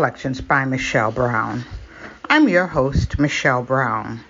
[0.00, 1.62] Collections by Michelle Brown.
[2.30, 4.20] I'm your host, Michelle Brown.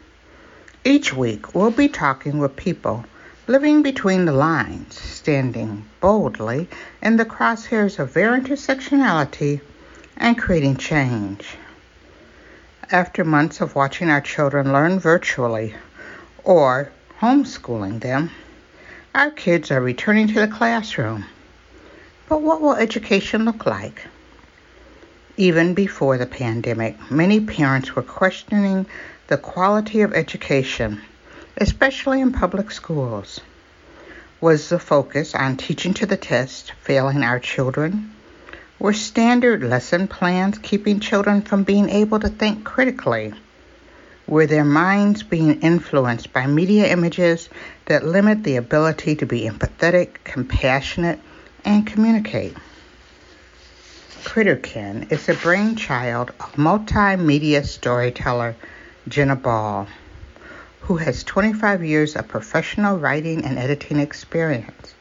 [0.85, 3.05] Each week, we'll be talking with people
[3.47, 6.69] living between the lines, standing boldly
[7.01, 9.61] in the crosshairs of their intersectionality
[10.17, 11.47] and creating change.
[12.91, 15.77] After months of watching our children learn virtually
[16.43, 18.33] or homeschooling them,
[19.15, 21.27] our kids are returning to the classroom.
[22.29, 24.09] But what will education look like?
[25.41, 28.85] Even before the pandemic, many parents were questioning
[29.29, 31.01] the quality of education,
[31.57, 33.41] especially in public schools.
[34.43, 38.13] Was the focus on teaching to the test failing our children?
[38.79, 43.33] Were standard lesson plans keeping children from being able to think critically?
[44.27, 47.49] Were their minds being influenced by media images
[47.87, 51.19] that limit the ability to be empathetic, compassionate,
[51.65, 52.55] and communicate?
[54.25, 58.55] Critterkin is the brainchild of multimedia storyteller
[59.09, 59.89] Jena Ball,
[60.83, 64.95] who has 25 years of professional writing and editing experience,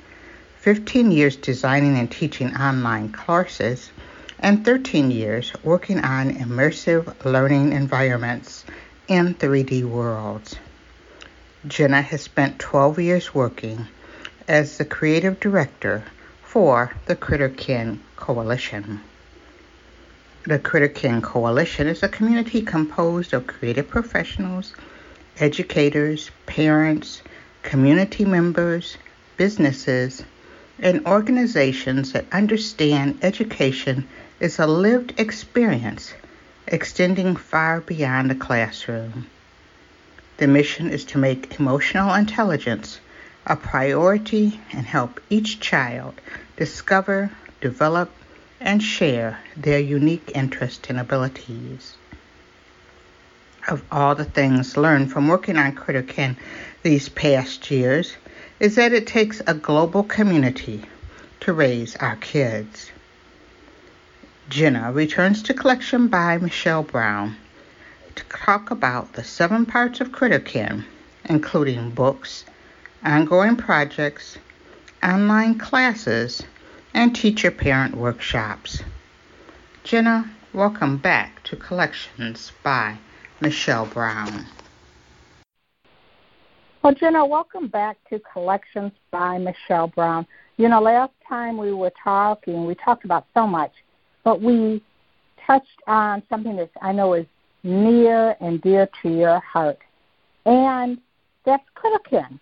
[0.59, 3.91] 15 years designing and teaching online courses,
[4.39, 8.65] and 13 years working on immersive learning environments
[9.07, 10.55] in 3D worlds.
[11.67, 13.85] Jena has spent 12 years working
[14.47, 16.03] as the creative director
[16.41, 19.01] for the Critterkin Coalition.
[20.49, 24.73] The Critterkin Coalition is a community composed of creative professionals,
[25.37, 27.21] educators, parents,
[27.61, 28.97] community members,
[29.37, 30.23] businesses,
[30.79, 34.07] and organizations that understand education
[34.39, 36.15] is a lived experience
[36.65, 39.27] extending far beyond the classroom.
[40.37, 42.99] The mission is to make emotional intelligence
[43.45, 46.19] a priority and help each child
[46.57, 47.29] discover,
[47.61, 48.09] develop,
[48.61, 51.95] and share their unique interests and abilities.
[53.67, 56.35] Of all the things learned from working on Critterkin
[56.83, 58.15] these past years
[58.59, 60.83] is that it takes a global community
[61.41, 62.91] to raise our kids.
[64.49, 67.37] Jena returns to Collection by Michelle Brown
[68.15, 70.83] to talk about the seven parts of Critterkin,
[71.25, 72.45] including books,
[73.03, 74.37] ongoing projects,
[75.03, 76.43] online classes,
[76.93, 78.81] and teacher parent workshops.
[79.83, 82.97] Jena, welcome back to Collections by
[83.41, 84.45] Michelle Brown.
[86.81, 90.25] Well, Jena, welcome back to Collections by Michelle Brown.
[90.57, 93.71] You know, last time we were talking, we talked about so much,
[94.23, 94.83] but we
[95.45, 97.25] touched on something that I know is
[97.63, 99.79] near and dear to your heart,
[100.45, 100.99] and
[101.45, 102.39] that's Critterkin.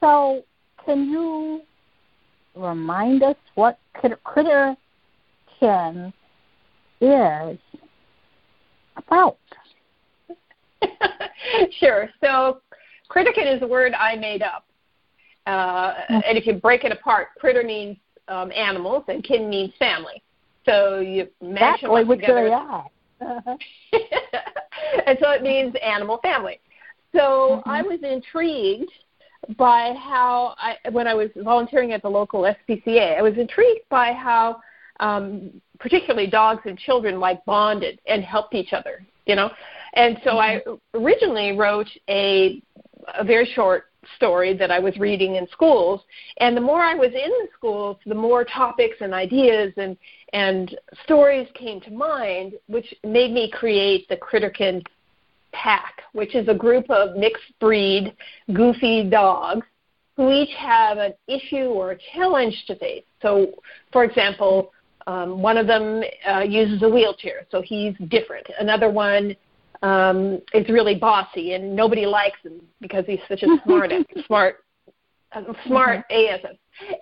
[0.00, 0.44] So,
[0.84, 1.62] can you
[2.54, 4.76] remind us what critter
[5.58, 6.12] kin
[7.00, 7.58] is
[8.96, 9.38] about?
[11.78, 12.08] sure.
[12.22, 12.60] So,
[13.10, 14.64] critterkin is a word I made up.
[15.46, 17.96] Uh, and if you break it apart, critter means
[18.28, 20.22] um, animals and kin means family.
[20.64, 22.52] So you mash exactly them together.
[22.54, 22.86] are.
[23.20, 26.60] and so it means animal family.
[27.12, 27.70] So mm-hmm.
[27.70, 28.90] I was intrigued
[29.56, 34.12] by how I, when I was volunteering at the local SPCA, I was intrigued by
[34.12, 34.60] how
[35.00, 39.50] um, particularly dogs and children like bonded and helped each other, you know.
[39.94, 40.70] And so mm-hmm.
[40.70, 42.62] I originally wrote a
[43.18, 46.00] a very short story that I was reading in schools.
[46.38, 49.96] And the more I was in the schools, the more topics and ideas and
[50.32, 54.82] and stories came to mind, which made me create the Critterkin
[55.54, 58.14] pack, which is a group of mixed breed,
[58.52, 59.66] goofy dogs
[60.16, 63.04] who each have an issue or a challenge to face.
[63.22, 63.54] So,
[63.92, 64.72] for example,
[65.06, 68.46] um, one of them uh, uses a wheelchair, so he's different.
[68.58, 69.34] Another one
[69.82, 73.90] um, is really bossy, and nobody likes him because he's such a smart,
[74.26, 74.64] smart,
[75.32, 76.46] uh, smart mm-hmm.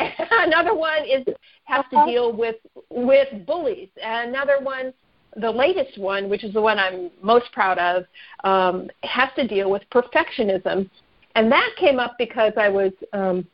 [0.30, 1.24] Another one is
[1.64, 2.56] has to deal with
[2.90, 3.88] with bullies.
[4.02, 4.92] Another one
[5.36, 8.04] the latest one, which is the one I'm most proud of,
[8.44, 10.88] um, has to deal with perfectionism.
[11.34, 13.46] And that came up because I was um,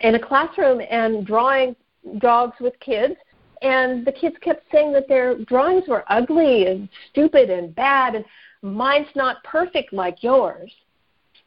[0.00, 1.76] in a classroom and drawing
[2.18, 3.14] dogs with kids,
[3.62, 8.24] and the kids kept saying that their drawings were ugly and stupid and bad, and
[8.62, 10.72] mine's not perfect like yours.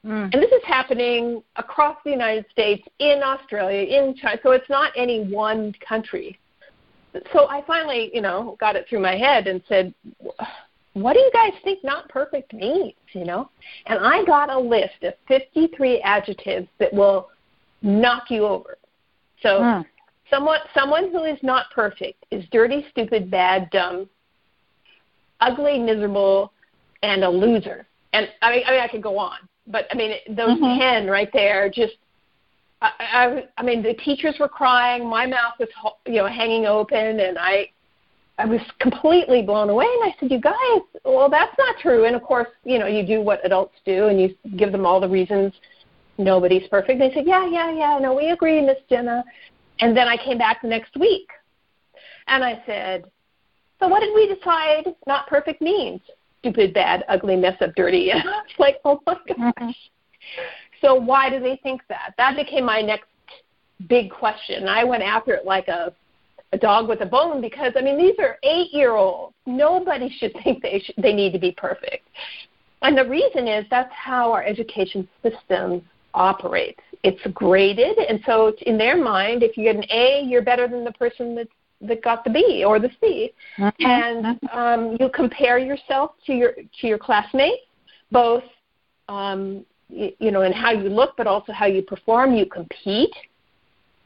[0.06, 0.34] Mm.
[0.34, 4.40] And this is happening across the United States, in Australia, in China.
[4.44, 6.40] So it's not any one country.
[7.34, 9.94] So I finally, you know, got it through my head and said,
[10.94, 13.50] what do you guys think not perfect means, you know?
[13.86, 17.30] And I got a list of 53 adjectives that will
[17.82, 18.78] knock you over.
[19.42, 19.86] So mm.
[20.30, 24.10] someone someone who is not perfect is dirty, stupid, bad, dumb,
[25.40, 26.54] ugly, miserable,
[27.04, 27.88] and a loser.
[28.14, 29.38] And I mean, I mean, I could go on,
[29.68, 30.80] but I mean, those mm-hmm.
[30.80, 31.94] ten right there just.
[32.82, 35.08] I, I, I mean, the teachers were crying.
[35.08, 35.70] My mouth was,
[36.06, 37.70] you know, hanging open, and I,
[38.38, 39.86] I was completely blown away.
[39.86, 43.06] And I said, "You guys, well, that's not true." And of course, you know, you
[43.06, 45.54] do what adults do, and you give them all the reasons
[46.18, 47.00] nobody's perfect.
[47.00, 48.00] They said, "Yeah, yeah, yeah.
[48.00, 49.24] No, we agree, Miss Jena."
[49.80, 51.30] And then I came back the next week,
[52.28, 53.06] and I said,
[53.80, 56.02] "So what did we decide not perfect means?"
[56.42, 58.12] stupid, bad, ugly, mess up, dirty.
[58.12, 59.50] And I was like, oh my mm-hmm.
[59.58, 59.76] gosh.
[60.82, 62.14] So why do they think that?
[62.18, 63.08] That became my next
[63.88, 64.68] big question.
[64.68, 65.94] I went after it like a
[66.54, 69.34] a dog with a bone because I mean these are eight year olds.
[69.46, 72.08] Nobody should think they should, they need to be perfect.
[72.82, 76.82] And the reason is that's how our education system operates.
[77.04, 80.84] It's graded, and so in their mind, if you get an A, you're better than
[80.84, 81.48] the person that
[81.82, 83.86] that got the B or the C, mm-hmm.
[83.86, 87.64] and um, you compare yourself to your to your classmates,
[88.12, 88.44] both
[89.10, 92.34] um, you, know in how you look, but also how you perform.
[92.34, 93.14] You compete,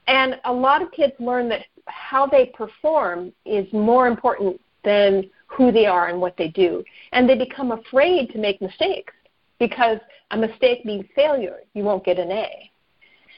[0.07, 5.71] and a lot of kids learn that how they perform is more important than who
[5.71, 9.13] they are and what they do, and they become afraid to make mistakes
[9.59, 9.99] because
[10.31, 11.59] a mistake means failure.
[11.73, 12.71] You won't get an A.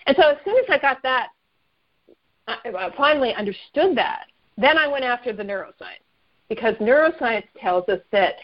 [0.08, 1.30] And so as soon as I got that
[2.48, 4.26] I finally understood that.
[4.58, 6.04] Then I went after the neuroscience
[6.50, 8.36] because neuroscience tells us that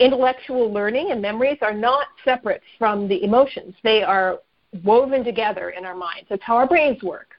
[0.00, 3.74] intellectual learning and memories are not separate from the emotions.
[3.82, 4.38] They are
[4.84, 6.26] woven together in our minds.
[6.28, 7.30] That's how our brains work.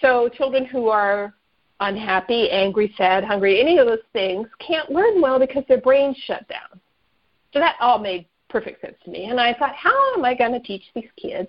[0.00, 1.34] So children who are
[1.80, 6.46] unhappy, angry, sad, hungry, any of those things can't learn well because their brains shut
[6.48, 6.80] down.
[7.52, 9.26] So that all made perfect sense to me.
[9.26, 11.48] And I thought, how am I going to teach these kids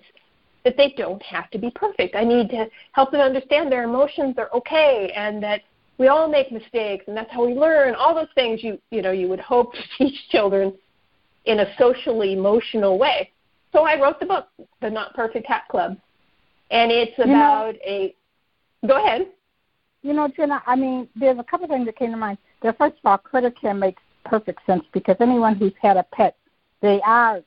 [0.64, 2.16] that they don't have to be perfect.
[2.16, 5.60] I need to help them understand their emotions are okay and that
[5.98, 7.94] we all make mistakes and that's how we learn.
[7.94, 10.74] All those things you you know you would hope to teach children
[11.44, 13.30] in a socially emotional way.
[13.72, 14.48] So I wrote the book,
[14.80, 15.96] The Not Perfect Hat Club.
[16.70, 18.12] And it's about you know,
[18.84, 19.26] a go ahead.
[20.02, 22.38] You know, Jena, I mean, there's a couple things that came to mind.
[22.62, 26.36] The first of all, CritterKin makes perfect sense because anyone who's had a pet,
[26.82, 27.40] they are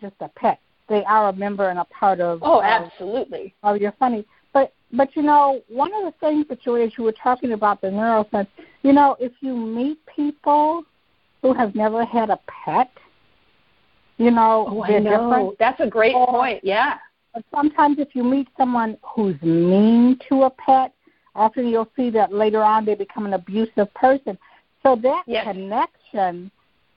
[0.00, 2.40] just a pet they are a member and a part of.
[2.42, 3.54] Oh, absolutely.
[3.62, 4.24] Of, of your funny,
[4.56, 7.82] but but you know, one of the things that you as you were talking about
[7.82, 8.48] the neuroscience,
[8.82, 10.82] you know, if you meet people
[11.42, 12.90] who have never had a pet,
[14.16, 15.10] you know, oh, I know.
[15.10, 15.58] Different.
[15.58, 16.60] That's a great or, point.
[16.64, 16.94] Yeah.
[17.34, 20.94] But sometimes if you meet someone who's mean to a pet,
[21.34, 24.38] often you'll see that later on they become an abusive person.
[24.82, 25.44] So that yes.
[25.44, 26.50] connection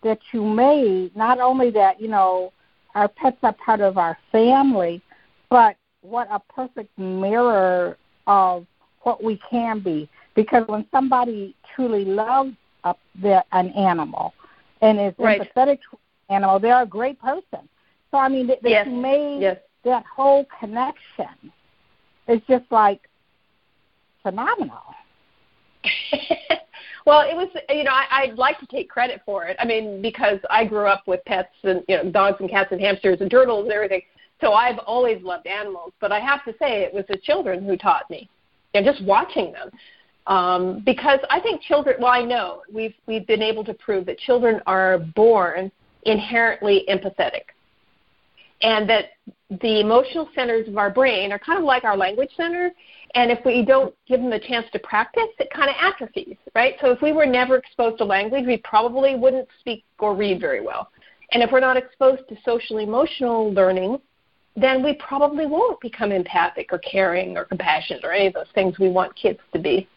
[0.04, 2.54] that you made, not only that, you know,
[2.96, 5.02] our pets are part of our family,
[5.50, 8.66] but what a perfect mirror of
[9.02, 10.10] what we can be.
[10.36, 12.54] Because when somebody truly loves
[12.84, 14.34] a, the, an animal
[14.82, 15.42] and is right.
[15.42, 15.98] empathetic to
[16.30, 17.68] an animal, they're a great person.
[18.12, 18.88] So I mean, that, yes.
[18.90, 19.58] made yes.
[19.84, 21.52] that whole connection.
[22.28, 23.02] It's just like
[24.24, 24.84] phenomenal.
[27.10, 29.58] Well, it was, you know, I, I'd like to take credit for it.
[29.60, 32.80] I mean, because I grew up with pets and, you know, dogs and cats and
[32.80, 34.04] hamsters and turtles and everything.
[34.42, 35.94] So I've always loved animals.
[36.00, 38.30] But I have to say, it was the children who taught me,
[38.74, 39.70] and just watching them.
[40.28, 44.20] Um, because I think children, well, I know we've, we've been able to prove that
[44.20, 45.72] children are born
[46.04, 47.44] inherently empathetic.
[48.62, 49.12] And that
[49.62, 52.72] the emotional centers of our brain are kind of like our language center
[53.16, 56.76] and if we don't give them a chance to practice, it kind of atrophies, right?
[56.80, 60.62] So if we were never exposed to language, we probably wouldn't speak or read very
[60.62, 60.90] well.
[61.32, 64.00] And if we're not exposed to social emotional learning,
[64.56, 68.78] then we probably won't become empathic or caring or compassionate or any of those things
[68.80, 69.88] we want kids to be.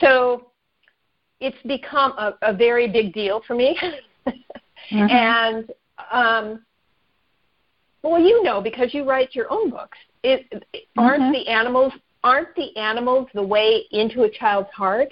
[0.00, 0.48] So
[1.40, 3.78] it's become a, a very big deal for me.
[4.26, 4.96] mm-hmm.
[4.96, 5.70] And
[6.10, 6.64] um,
[8.02, 9.98] well, you know because you write your own books.
[10.22, 10.64] It,
[10.96, 11.32] aren't mm-hmm.
[11.32, 11.92] the animals
[12.22, 15.08] aren't the animals the way into a child's heart?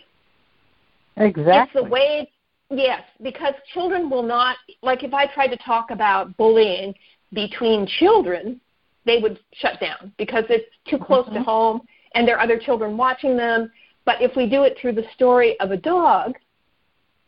[1.16, 1.52] Exactly.
[1.52, 2.30] It's the way
[2.70, 6.94] yes, because children will not like if I tried to talk about bullying
[7.32, 8.60] between children,
[9.04, 11.36] they would shut down because it's too close mm-hmm.
[11.36, 11.82] to home
[12.14, 13.70] and there are other children watching them.
[14.04, 16.34] But if we do it through the story of a dog,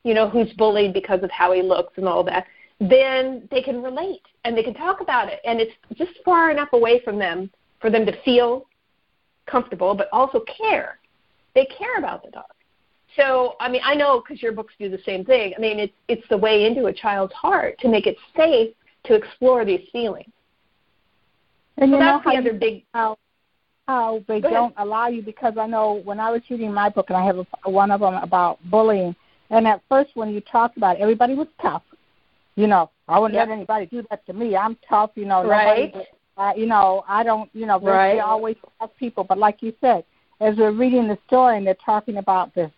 [0.03, 2.47] you know, who's bullied because of how he looks and all that,
[2.81, 5.41] then they can relate and they can talk about it.
[5.45, 8.67] And it's just far enough away from them for them to feel
[9.47, 10.99] comfortable, but also care.
[11.55, 12.45] They care about the dog.
[13.17, 15.55] So, I mean, I know because your books do the same thing.
[15.57, 19.15] I mean, it's it's the way into a child's heart to make it safe to
[19.15, 20.31] explore these feelings.
[21.79, 23.17] And so you that's know the how other big how
[23.87, 24.87] how they Go don't ahead.
[24.87, 27.71] allow you because I know when I was reading my book and I have a,
[27.71, 29.15] one of them about bullying,
[29.51, 31.83] and at first when you talked about it, everybody was tough.
[32.57, 33.49] You know, I wouldn't Yep.
[33.49, 34.57] let anybody do that to me.
[34.57, 35.11] I'm tough.
[35.17, 35.93] You know, Right.
[35.93, 36.07] nobody,
[36.37, 37.51] uh, you know, I don't.
[37.53, 38.15] You know, Right.
[38.15, 39.25] they're always tough people.
[39.25, 40.05] But like you said,
[40.41, 42.71] as we're reading the story and they're talking about this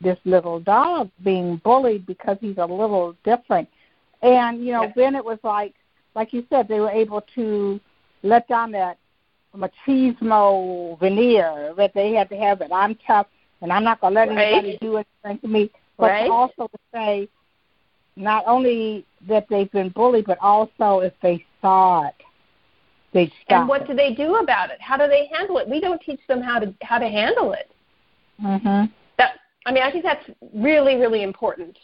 [0.00, 3.68] this little dog being bullied because he's a little different,
[4.22, 4.92] and you know, Yeah.
[4.96, 5.74] then it was like,
[6.14, 7.80] like you said, they were able to
[8.22, 8.98] let down that
[9.56, 13.26] machismo veneer that they had to have that I'm tough
[13.60, 14.52] and I'm not gonna let Right.
[14.52, 15.70] anybody do anything to me.
[15.96, 16.30] But Right.
[16.30, 17.28] also to say
[18.16, 22.14] not only that they've been bullied, but also if they saw it,
[23.12, 23.60] they'd stop.
[23.60, 24.80] and what do they do about it?
[24.80, 25.68] How do they handle it?
[25.68, 27.70] We don't teach them how to how to handle it.
[28.40, 28.84] hmm
[29.16, 31.78] That I mean, I think that's really really important.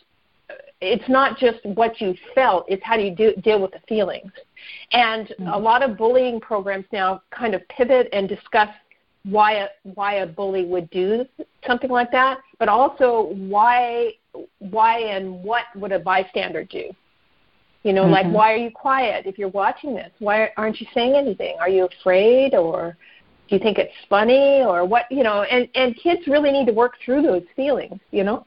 [0.85, 4.31] It's not just what you felt; it's how do you do, deal with the feelings.
[4.93, 8.69] And a lot of bullying programs now kind of pivot and discuss
[9.25, 11.25] why a why a bully would do
[11.67, 14.13] something like that, but also why
[14.59, 16.91] why and what would a bystander do.
[17.83, 18.33] You know, like Mhm.
[18.33, 20.11] why are you quiet if you're watching this?
[20.19, 21.57] Why aren't you saying anything?
[21.59, 22.97] Are you afraid or
[23.49, 26.73] do you think it's funny or what you know and and kids really need to
[26.73, 28.47] work through those feelings you know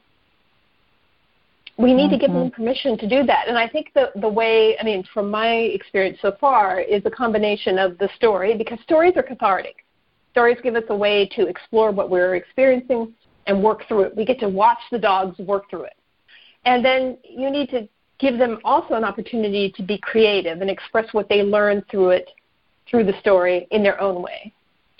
[1.78, 2.62] we need to give them mm-hmm.
[2.62, 3.48] permission to do that.
[3.48, 7.10] And i think the the way i mean from my experience so far is a
[7.10, 9.84] combination of the story because stories are cathartic.
[10.32, 13.14] Stories give us a way to explore what we're experiencing
[13.46, 14.16] and work through it.
[14.16, 15.96] We get to watch the dogs work through it.
[16.64, 21.06] And then you need to give them also an opportunity to be creative and express
[21.12, 22.30] what they learn through it
[22.90, 24.52] through the story in their own way.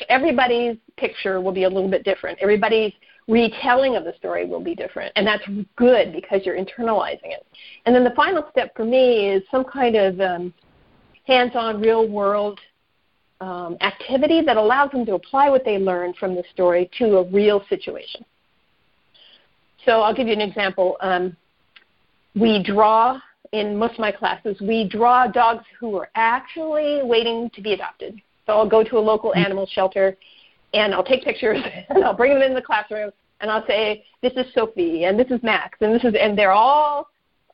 [0.09, 2.39] Everybody's picture will be a little bit different.
[2.41, 2.93] Everybody's
[3.29, 5.45] retelling of the story will be different, and that's
[5.77, 7.47] good because you're internalizing it.
[7.85, 10.55] And then the final step for me is some kind of um,
[11.27, 12.59] hands-on, real-world
[13.41, 17.31] um, activity that allows them to apply what they learned from the story to a
[17.31, 18.25] real situation.
[19.85, 20.97] So I'll give you an example.
[21.01, 21.37] Um,
[22.35, 23.21] we draw
[23.53, 24.57] in most of my classes.
[24.61, 28.21] We draw dogs who are actually waiting to be adopted.
[28.47, 30.17] So I'll go to a local animal shelter
[30.75, 33.11] and I'll take pictures and I'll bring them in the classroom
[33.41, 36.53] and I'll say, This is Sophie and this is Max and this is and they're
[36.53, 37.09] all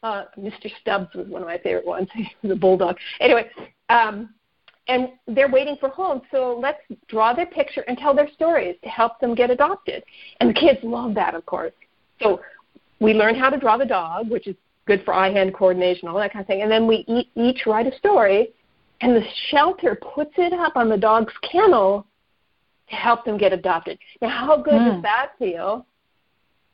[0.05, 0.71] uh, Mr.
[0.83, 2.09] Stubbs was one of my favorite ones.
[2.15, 2.97] He was a bulldog.
[3.21, 3.51] Anyway,
[3.89, 4.35] um,
[4.87, 6.21] and they're waiting for home.
[6.31, 6.79] So let's
[7.09, 10.05] draw their picture and tell their stories to help them get adopted.
[10.41, 11.73] And the kids love that, of course.
[12.21, 12.43] So
[13.01, 14.57] we learn how to draw the dog, which is
[14.87, 16.61] good for eye-hand coordination, all that kind of thing.
[16.61, 18.51] And then we each write a story,
[19.01, 22.07] and the shelter puts it up on the dog's kennel
[22.95, 23.99] help them get adopted.
[24.21, 24.93] Now, how good Mm.
[24.95, 25.87] does that feel?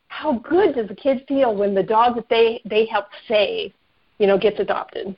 [0.08, 3.72] How good does the kid feel when the dog that they they helped save,
[4.18, 5.16] you know, gets adopted?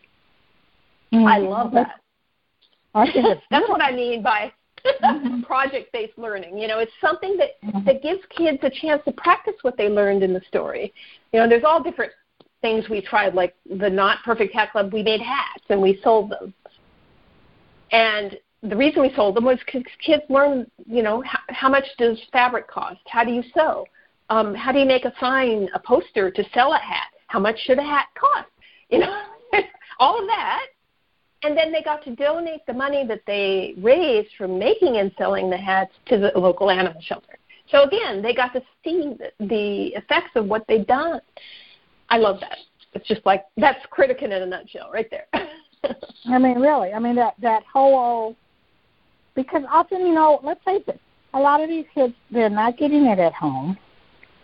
[1.11, 1.27] Hmm.
[1.27, 2.01] I love that.
[2.95, 4.53] I think That's what I mean by
[4.85, 5.43] mm-hmm.
[5.53, 6.59] project-based learning.
[6.59, 7.85] You know, it's something that mm-hmm.
[7.85, 10.93] that gives kids a chance to practice what they learned in the story.
[11.33, 12.13] You know, there's all different
[12.61, 14.93] things we tried, like the Not Perfect Hat Club.
[14.93, 16.55] We made hats and we sold them,
[17.91, 20.71] and the reason we sold them was because kids learn.
[20.87, 23.01] You know, how, how much does fabric cost?
[23.07, 23.87] How do you sew?
[24.31, 27.09] Um, how do you make a sign, a poster to sell a hat?
[27.27, 28.49] How much should a hat cost?
[28.89, 29.23] You know,
[29.99, 30.67] all of that
[31.43, 35.51] and then they got to donate the money that they raised from making and selling
[35.51, 37.39] the hats to the local animal shelter.
[37.71, 41.21] So again, they got to see the, the effects of what they've done.
[42.11, 42.59] I love that.
[42.95, 45.27] It's just like that's CritterKin in a nutshell, right there.
[46.27, 46.93] I mean, really.
[46.93, 48.37] I mean, that that whole
[49.35, 51.01] because often, you know, let's face it,
[51.35, 53.77] a lot of these kids they're not getting it at home.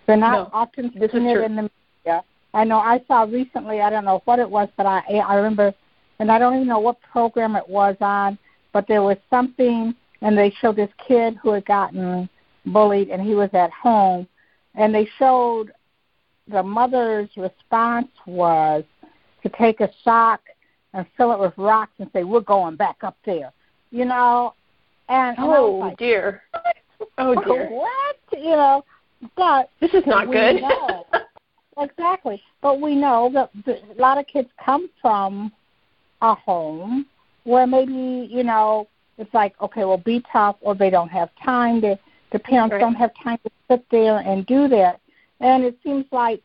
[0.06, 2.24] They're not No, often seeing it in the media.
[2.54, 3.80] I know I saw recently.
[3.82, 5.74] I don't know what it was, but I I remember,
[6.18, 8.38] and I don't even know what program it was on.
[8.72, 12.28] But there was something, and they showed this kid who had gotten
[12.66, 14.26] bullied, and he was at home,
[14.74, 15.72] and they showed
[16.48, 18.84] the mother's response was
[19.42, 20.40] to take a sock
[20.94, 23.52] and fill it with rocks and say, "We're going back up there,"
[23.90, 24.54] you know.
[25.08, 26.42] And, and oh like, dear.
[27.16, 27.68] Oh dear.
[27.70, 28.16] what?
[28.32, 28.84] You know,
[29.36, 30.60] but This is not good.
[30.60, 31.06] know.
[31.78, 32.42] exactly.
[32.60, 35.52] But we know that a lot of kids come from
[36.20, 37.06] a home
[37.44, 41.80] where maybe you know it's like okay, well, be tough, or they don't have time.
[41.80, 41.98] The
[42.32, 42.80] the parents right.
[42.80, 45.00] don't have time to sit there and do that.
[45.40, 46.42] And it seems like,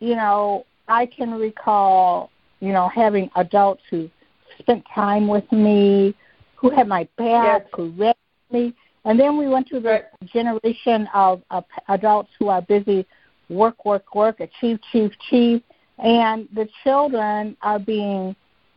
[0.00, 2.30] you know, I can recall,
[2.60, 4.10] you know, having adults who
[4.58, 6.14] spent time with me,
[6.62, 7.70] who had my back, yes.
[7.74, 8.14] who read
[8.50, 8.72] me,
[9.04, 10.04] and then we went to the right.
[10.32, 13.04] generation of, of adults who are busy
[13.50, 15.62] work, work, work, achieve, achieve, achieve,
[15.98, 18.34] and the children are being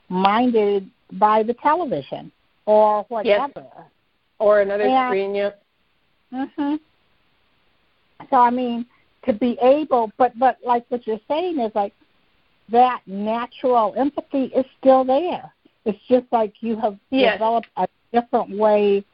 [0.10, 2.32] minded by the television
[2.66, 3.52] or whatever.
[3.56, 3.86] Yes.
[4.40, 5.52] Or another and, screen, yeah.
[6.34, 6.80] Mhm.
[8.30, 8.86] So I mean,
[9.26, 11.94] to be able, but but like what you're saying is like
[12.70, 15.54] that natural empathy is still there.
[15.86, 17.36] It's just like you have yes.
[17.36, 19.06] developed a different way.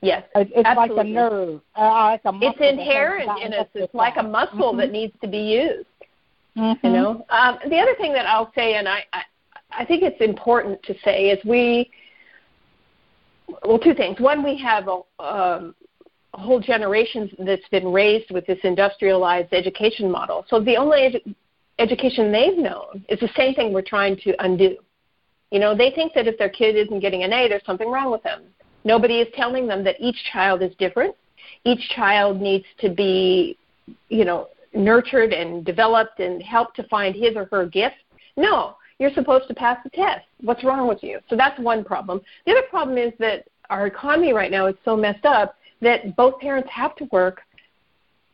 [0.00, 0.96] Yes, it's absolutely.
[0.96, 2.50] like a nerve, uh, like a muscle.
[2.50, 3.68] It's inherent in us.
[3.74, 4.78] It's like a muscle mm-hmm.
[4.78, 5.86] that needs to be used.
[6.56, 6.86] Mm-hmm.
[6.86, 9.22] You know, um, the other thing that I'll say, and I, I,
[9.70, 11.90] I think it's important to say, is we.
[13.64, 14.18] Well, two things.
[14.18, 15.74] One, we have a, um,
[16.34, 20.46] a whole generation that's been raised with this industrialized education model.
[20.48, 21.34] So the only edu-
[21.78, 24.76] education they've known is the same thing we're trying to undo.
[25.52, 28.10] You know, they think that if their kid isn't getting an A, there's something wrong
[28.10, 28.44] with them.
[28.84, 31.14] Nobody is telling them that each child is different.
[31.64, 33.58] Each child needs to be,
[34.08, 37.96] you know, nurtured and developed and helped to find his or her gift.
[38.34, 40.24] No, you're supposed to pass the test.
[40.40, 41.20] What's wrong with you?
[41.28, 42.22] So that's one problem.
[42.46, 46.40] The other problem is that our economy right now is so messed up that both
[46.40, 47.42] parents have to work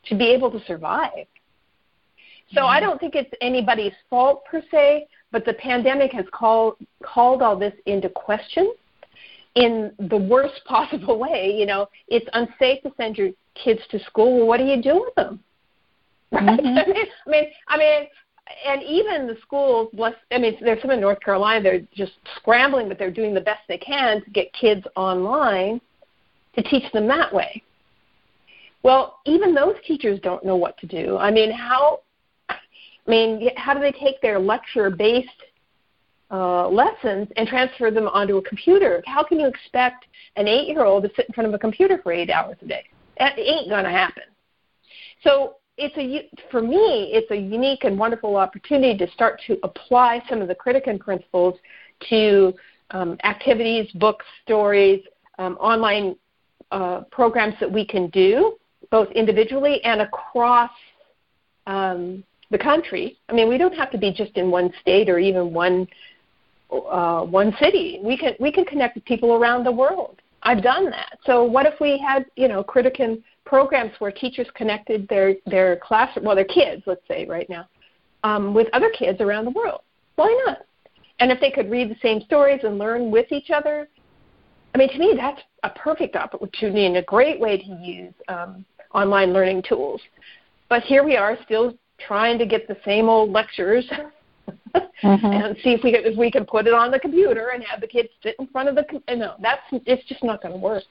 [0.04, 1.26] to be able to survive.
[2.54, 2.70] So mm-hmm.
[2.70, 7.56] I don't think it's anybody's fault per se, but the pandemic has called called all
[7.56, 8.72] this into question
[9.54, 11.54] in the worst possible way.
[11.56, 14.38] You know, it's unsafe to send your kids to school.
[14.38, 15.40] Well, what do you do with them?
[16.30, 16.60] Right?
[16.60, 16.76] Mm-hmm.
[17.26, 18.06] I mean, I mean,
[18.66, 21.62] and even the schools, bless, I mean, there's some in North Carolina.
[21.62, 25.80] They're just scrambling, but they're doing the best they can to get kids online
[26.54, 27.62] to teach them that way.
[28.82, 31.16] Well, even those teachers don't know what to do.
[31.16, 32.00] I mean, how?
[33.08, 35.28] I mean, how do they take their lecture-based
[36.30, 39.02] uh, lessons and transfer them onto a computer?
[39.06, 40.04] How can you expect
[40.36, 42.84] an eight-year-old to sit in front of a computer for eight hours a day?
[43.18, 44.24] That ain't going to happen.
[45.24, 50.22] So it's a for me, it's a unique and wonderful opportunity to start to apply
[50.28, 51.54] some of the CritterKin principles
[52.10, 52.52] to
[52.90, 55.02] um, activities, books, stories,
[55.38, 56.14] um, online
[56.72, 58.56] uh, programs that we can do,
[58.90, 60.70] both individually and across
[61.66, 63.18] um, the country.
[63.28, 65.86] I mean, we don't have to be just in one state or even one
[66.70, 68.00] uh, one city.
[68.02, 70.20] We can we can connect with people around the world.
[70.42, 71.18] I've done that.
[71.24, 76.16] So what if we had you know CritterKin programs where teachers connected their their class
[76.22, 77.66] well their kids let's say right now
[78.24, 79.80] um, with other kids around the world?
[80.16, 80.58] Why not?
[81.20, 83.88] And if they could read the same stories and learn with each other,
[84.74, 88.64] I mean, to me, that's a perfect opportunity and a great way to use um,
[88.94, 90.00] online learning tools.
[90.68, 91.74] But here we are, still
[92.06, 93.84] trying to get the same old lectures
[94.74, 95.26] mm-hmm.
[95.26, 97.80] and see if we can, if we can put it on the computer and have
[97.80, 98.84] the kids sit in front of the.
[99.14, 100.84] No, that's it's just not going to work.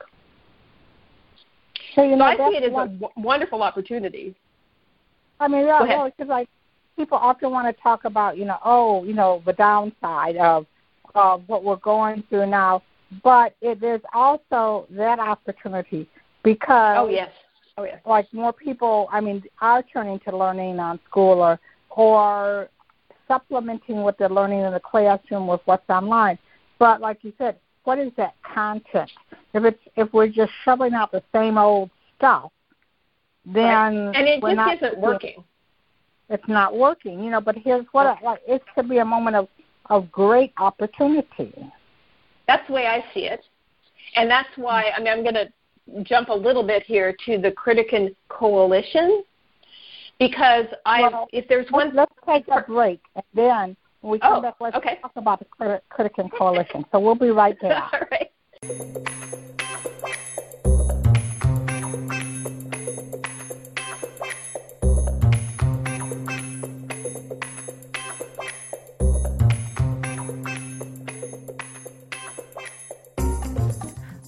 [1.95, 4.35] So, you know, so I see it as a w- wonderful opportunity.
[5.39, 6.49] I mean, yeah, well, because like
[6.95, 10.65] people often want to talk about, you know, oh, you know, the downside of
[11.15, 12.83] of what we're going through now
[13.23, 16.07] but it is also that opportunity
[16.43, 17.31] because oh oh yes
[17.79, 21.59] Oh, like more people i mean are turning to learning on school or
[21.91, 22.69] or
[23.27, 26.39] supplementing what they're learning in the classroom with what's online.
[26.79, 29.11] But like you said what is that content?
[29.53, 32.51] If it's if we're just shoving out the same old stuff
[33.45, 34.15] then right.
[34.15, 35.43] and it just not, isn't working.
[36.29, 39.35] It's not working you know but here's what I, like it could be a moment
[39.35, 39.47] of
[39.91, 41.53] of great opportunity.
[42.47, 43.41] That's the way I see it.
[44.15, 45.47] And that's why I mean I'm going to
[46.03, 49.23] jump a little bit here to the CritterKin Coalition
[50.19, 54.35] because I well, if there's one let's take a break and then when we come
[54.35, 54.97] oh, back let's okay.
[55.01, 56.85] talk about the CritterKin Coalition.
[56.91, 57.83] So we'll be right there.
[57.93, 59.43] All right.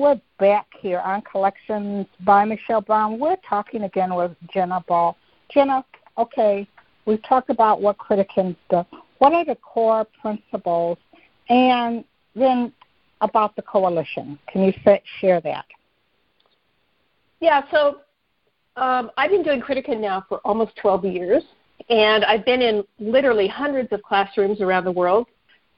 [0.00, 3.18] we're back here on Collections by Michelle Brown.
[3.18, 5.16] We're talking again with Jena Ball.
[5.50, 5.84] Jena,
[6.18, 6.66] okay,
[7.06, 8.84] we've talked about what CritterKins do.
[9.18, 10.98] What are the core principles?
[11.48, 12.04] And
[12.34, 12.72] then
[13.20, 14.38] about the coalition.
[14.52, 14.72] Can you
[15.20, 15.64] share that?
[17.40, 18.00] Yeah, so
[18.76, 21.42] um, I've been doing CritterKin now for almost 12 years,
[21.88, 25.26] and I've been in literally hundreds of classrooms around the world,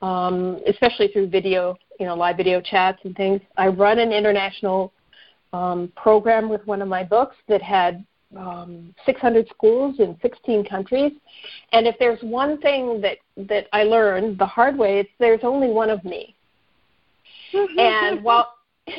[0.03, 3.41] um, especially through video you know live video chats and things.
[3.57, 4.93] I run an international
[5.53, 8.05] um, program with one of my books that had
[8.37, 11.13] um, 600 schools in 16 countries.
[11.73, 15.69] And if there's one thing that that I learned the hard way, it's there's only
[15.69, 16.35] one of me.
[17.55, 18.55] and while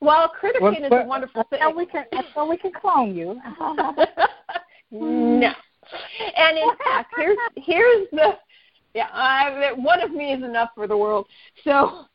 [0.00, 3.40] while CritterKin is a wonderful thing, we can so we can clone you.
[4.90, 5.52] no.
[6.36, 8.36] And in fact, here's here's the
[8.98, 11.26] yeah, I, one of me is enough for the world.
[11.62, 12.06] So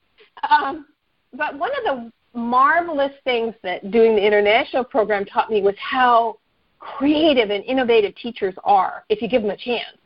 [0.50, 0.86] um,
[1.32, 6.38] but one of the marvelous things that doing the international program taught me was how
[6.80, 9.98] creative and innovative teachers are if you give them a chance.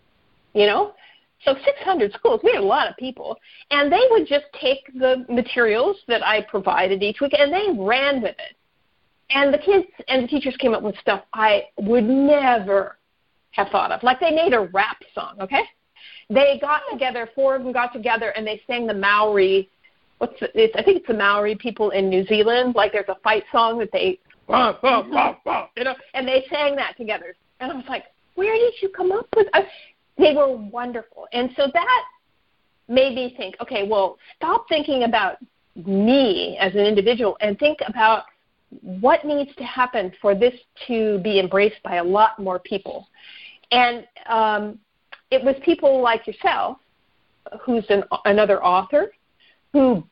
[0.53, 0.93] You know?
[1.45, 3.37] So 600 schools, we had a lot of people,
[3.71, 8.21] and they would just take the materials that I provided each week and they ran
[8.21, 8.55] with it.
[9.29, 12.97] And the kids and the teachers came up with stuff I would never
[13.51, 14.03] have thought of.
[14.03, 15.63] Like they made a rap song, okay?
[16.29, 19.69] They got together, four of them got together, and they sang the Maori
[20.17, 22.75] what's the, it's, I think it's the Maori people in New Zealand.
[22.75, 27.35] Like there's a fight song that they you know, and they sang that together.
[27.59, 28.05] And I was like,
[28.35, 29.47] where did you come up with?
[29.53, 29.67] I,
[30.17, 32.03] they were wonderful, and so that
[32.87, 35.37] made me think, okay, well, stop thinking about
[35.75, 38.23] me as an individual and think about
[38.81, 40.53] what needs to happen for this
[40.87, 43.07] to be embraced by a lot more people.
[43.71, 44.79] And um,
[45.31, 46.77] it was people like yourself,
[47.61, 49.11] who's an, another author,
[49.73, 50.03] who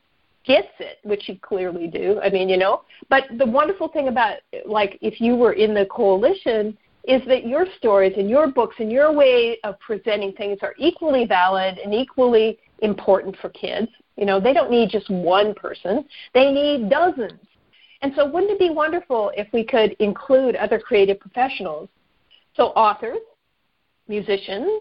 [0.44, 2.20] gets it, which you clearly do.
[2.22, 2.82] I mean, you know.
[3.08, 7.66] But the wonderful thing about like if you were in the coalition is that your
[7.78, 12.58] stories and your books and your way of presenting things are equally valid and equally
[12.80, 13.88] important for kids.
[14.16, 16.04] You know, they don't need just one person.
[16.34, 17.40] They need dozens.
[18.02, 21.88] And so wouldn't it be wonderful if we could include other creative professionals?
[22.54, 23.18] So authors,
[24.08, 24.80] musicians,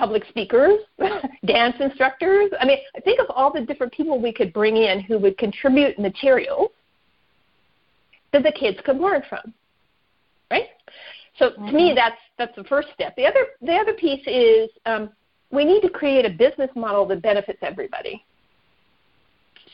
[0.00, 0.80] public speakers,
[1.46, 2.50] dance instructors.
[2.58, 5.98] I mean, think of all the different people we could bring in who would contribute
[5.98, 6.70] materials
[8.32, 9.52] that the kids could learn from.
[10.50, 10.68] Right?
[11.38, 11.66] So mm-hmm.
[11.66, 11.96] to me, mm-hmm.
[11.96, 13.14] that's that's the first step.
[13.16, 15.10] The other the other piece is um,
[15.52, 18.24] we need to create a business model that benefits everybody.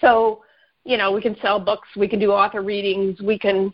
[0.01, 0.43] So,
[0.85, 3.73] you know, we can sell books, we can do author readings, we can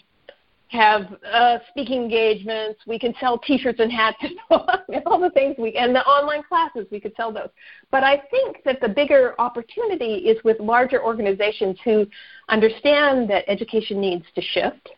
[0.72, 2.80] have uh, speaking engagements.
[2.86, 4.16] We can sell T-shirts and hats
[4.50, 6.86] and all the things we and the online classes.
[6.90, 7.50] We could sell those.
[7.90, 12.06] But I think that the bigger opportunity is with larger organizations who
[12.48, 14.90] understand that education needs to shift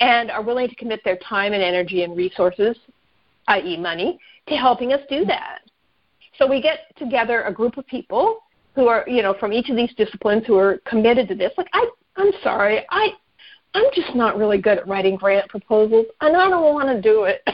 [0.00, 2.76] and are willing to commit their time and energy and resources,
[3.48, 5.60] i.e., money, to helping us do that.
[6.38, 8.40] So we get together a group of people
[8.74, 11.52] who are, you know, from each of these disciplines who are committed to this.
[11.56, 13.12] Like I, I'm sorry, I
[13.74, 17.24] I'm just not really good at writing grant proposals, and I don't want to do
[17.24, 17.42] it.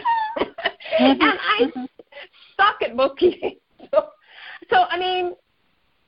[0.99, 1.87] and I uh-huh.
[2.57, 3.57] suck at bookkeeping.
[3.91, 4.09] So,
[4.69, 5.35] so I mean,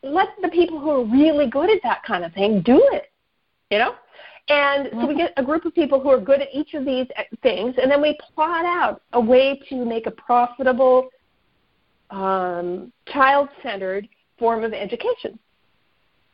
[0.03, 3.11] let the people who are really good at that kind of thing do it.
[3.71, 3.95] You know.
[4.49, 5.29] And so we uh-huh.
[5.29, 7.91] get a group of people who are good at each of these uh, things, and
[7.91, 11.09] then we plot out a way to make a profitable,
[12.11, 15.39] um, child-centered form of education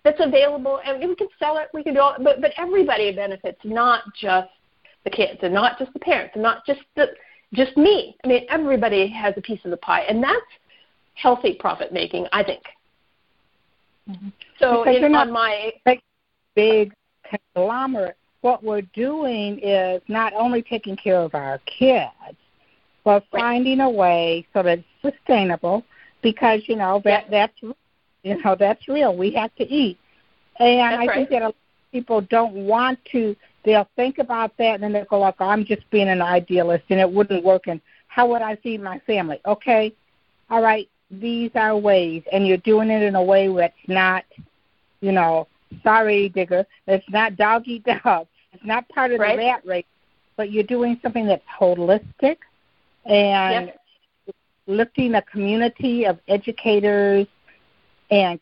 [0.06, 1.68] that's available, and we can sell it.
[1.74, 4.48] We can do all, but but everybody benefits, not just
[5.04, 7.08] the kids, and not just the parents, and not just the
[7.54, 8.16] just me.
[8.22, 10.36] I mean, everybody has a piece of the pie, and that's
[11.14, 12.62] healthy profit making, I think.
[14.08, 14.28] Mm-hmm.
[14.60, 15.72] So because in, on my
[16.54, 16.92] big
[17.28, 22.36] conglomerate, what we're doing is not only taking care of our kids,
[23.04, 25.84] but finding a way so that it's sustainable.
[26.22, 27.60] Because you know that that's
[28.26, 29.16] you know, that's real.
[29.16, 29.98] We have to eat.
[30.58, 31.14] And that's I right.
[31.14, 34.92] think that a lot of people don't want to they'll think about that and then
[34.92, 38.28] they'll go like, oh, I'm just being an idealist and it wouldn't work and how
[38.28, 39.40] would I feed my family?
[39.44, 39.92] Okay.
[40.48, 44.24] All right, these are ways and you're doing it in a way that's not,
[45.00, 45.48] you know,
[45.82, 48.26] sorry, digger, it's not dog eat dog.
[48.52, 49.36] It's not part of right.
[49.36, 49.84] the rat race,
[50.36, 52.38] but you're doing something that's holistic
[53.04, 54.34] and Yep.
[54.66, 57.26] lifting a community of educators
[58.10, 58.40] and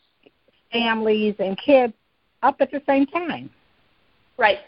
[0.73, 1.95] families and kids
[2.43, 3.51] up at the same time.
[4.37, 4.59] Right.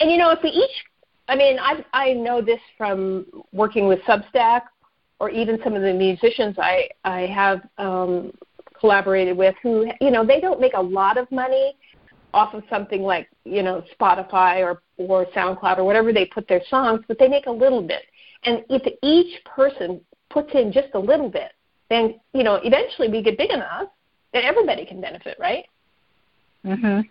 [0.00, 0.84] And you know, if we each,
[1.28, 4.62] I mean, I I know this from working with Substack,
[5.20, 8.32] or even some of the musicians I I have um,
[8.78, 11.76] collaborated with, who you know they don't make a lot of money
[12.34, 16.62] off of something like you know Spotify or or SoundCloud or whatever they put their
[16.68, 18.02] songs, but they make a little bit.
[18.44, 21.52] And if each person puts in just a little bit,
[21.90, 23.88] then you know eventually we get big enough
[24.32, 25.64] that everybody can benefit, right?
[26.64, 27.08] Mhm.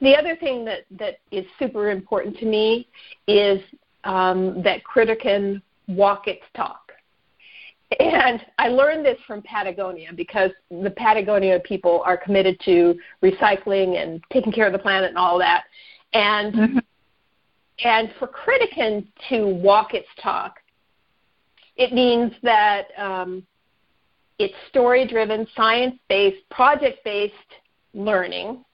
[0.00, 2.88] The other thing that, that is super important to me
[3.26, 3.60] is
[4.04, 6.92] um, that CritterKin walk its talk.
[7.98, 14.22] And I learned this from Patagonia because the Patagonia people are committed to recycling and
[14.32, 15.64] taking care of the planet and all that.
[16.12, 16.78] And Mm-hmm.
[17.82, 20.60] and for CritterKin to walk its talk,
[21.76, 23.46] it means that um,
[24.40, 27.34] it's story driven, science based, project based
[27.92, 28.64] learning,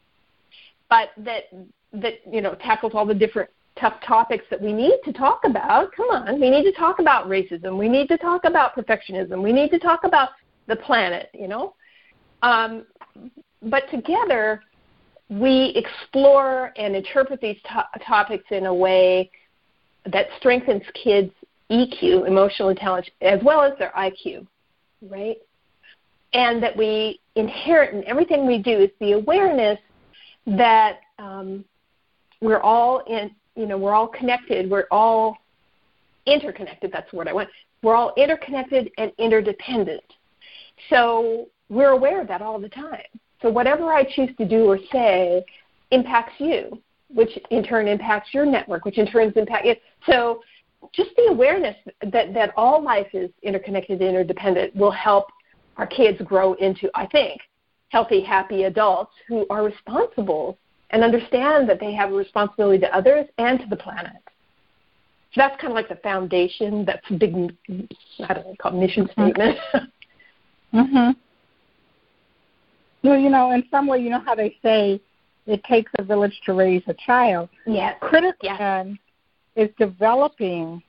[0.88, 1.44] but that
[1.92, 5.92] that you know tackles all the different tough topics that we need to talk about.
[5.94, 7.76] Come on, we need to talk about racism.
[7.76, 9.42] We need to talk about perfectionism.
[9.42, 10.30] We need to talk about
[10.68, 11.30] the planet.
[11.34, 11.74] You know,
[12.42, 12.86] um,
[13.62, 14.62] but together
[15.28, 19.28] we explore and interpret these to- topics in a way
[20.12, 21.32] that strengthens kids'
[21.72, 24.46] EQ, emotional intelligence, as well as their IQ,
[25.02, 25.38] right?
[26.36, 29.78] And that we inherit in everything we do is the awareness
[30.46, 31.64] that um,
[32.42, 34.70] we're all in, you know, we're all connected.
[34.70, 35.38] We're all
[36.26, 36.92] interconnected.
[36.92, 37.48] That's the word I want.
[37.82, 40.04] We're all interconnected and interdependent.
[40.90, 43.00] So we're aware of that all the time.
[43.40, 45.42] So whatever I choose to do or say
[45.90, 49.82] impacts you, which in turn impacts your network, which in turn impacts it.
[50.04, 50.42] So
[50.92, 51.76] just the awareness
[52.12, 55.28] that, that all life is interconnected interdependent will help
[55.76, 57.40] our kids grow into, I think,
[57.88, 60.58] healthy, happy adults who are responsible
[60.90, 64.12] and understand that they have a responsibility to others and to the planet.
[65.32, 66.84] So that's kind of like the foundation.
[66.84, 67.34] That's a big,
[68.26, 69.58] I don't know, called mission statement.
[70.74, 71.14] Mhm.
[73.02, 75.00] Well, you know, in some way, you know how they say
[75.46, 77.48] it takes a village to raise a child.
[77.66, 77.96] yes.
[78.02, 78.98] CritterKin
[79.54, 80.82] is developing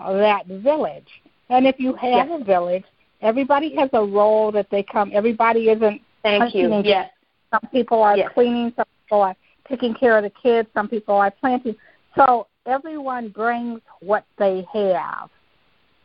[0.00, 1.06] that village,
[1.50, 2.40] and if you have Yes.
[2.40, 2.84] a village,
[3.22, 5.10] everybody has a role that they come.
[5.14, 6.02] Everybody isn't.
[6.22, 6.82] Thank you.
[6.84, 7.10] Yes.
[7.50, 8.72] Some people are cleaning.
[8.76, 9.36] Some people are
[9.68, 10.68] taking care of the kids.
[10.74, 11.76] Some people are planting.
[12.16, 15.30] So everyone brings what they have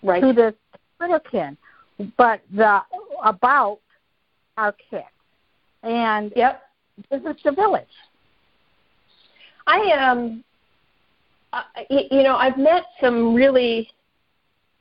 [0.03, 0.21] Right.
[0.21, 0.53] to this
[0.99, 1.57] CritterKin,
[2.17, 2.81] but the
[3.23, 3.79] about
[4.57, 5.05] our kids,
[5.83, 6.63] and Yep.
[7.09, 7.85] this is the village.
[9.65, 10.43] I um,
[11.53, 13.89] uh, you know, I've met some really.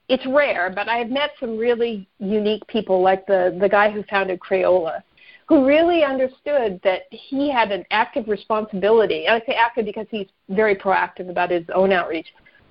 [0.08, 4.40] It's rare, but I've met some really unique people, like the the guy who founded
[4.40, 5.02] Crayola,
[5.48, 9.26] who really understood that he had an active responsibility.
[9.26, 12.28] And I say active because he's very proactive about his own outreach.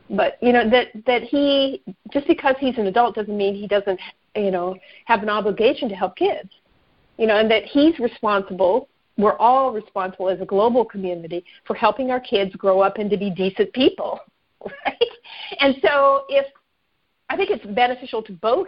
[0.10, 4.00] But you know that that he just because he's an adult doesn't mean he doesn't
[4.36, 6.50] you know have an obligation to help kids.
[7.18, 12.12] You know, and that he's responsible we're all responsible as a global community for helping
[12.12, 14.20] our kids grow up and to be decent people,
[14.86, 14.98] right?
[15.60, 16.46] And so, if
[17.30, 18.68] I think it's beneficial to both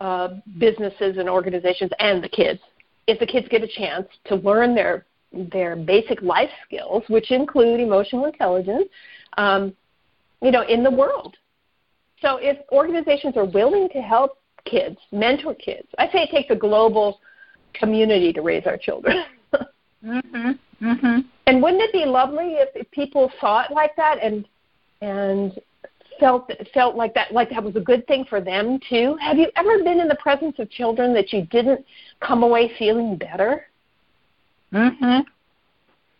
[0.00, 2.60] uh, businesses and organizations and the kids,
[3.06, 5.04] if the kids get a chance to learn their
[5.52, 8.88] their basic life skills, which include emotional intelligence,
[9.36, 9.76] um,
[10.40, 11.36] you know, in the world.
[12.22, 16.56] So, if organizations are willing to help kids, mentor kids, I say it takes a
[16.56, 17.20] global
[17.74, 19.24] community to raise our children.
[20.04, 20.58] Mhm.
[20.80, 21.24] Mhm.
[21.46, 24.46] And wouldn't it be lovely if, if people saw it like that and
[25.00, 25.60] and
[26.18, 29.16] felt felt like that like that was a good thing for them too?
[29.20, 31.84] Have you ever been in the presence of children that you didn't
[32.20, 33.66] come away feeling better?
[34.72, 35.24] Mhm.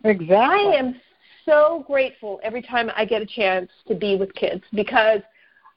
[0.05, 0.37] Exactly.
[0.37, 1.01] I am
[1.45, 5.21] so grateful every time I get a chance to be with kids because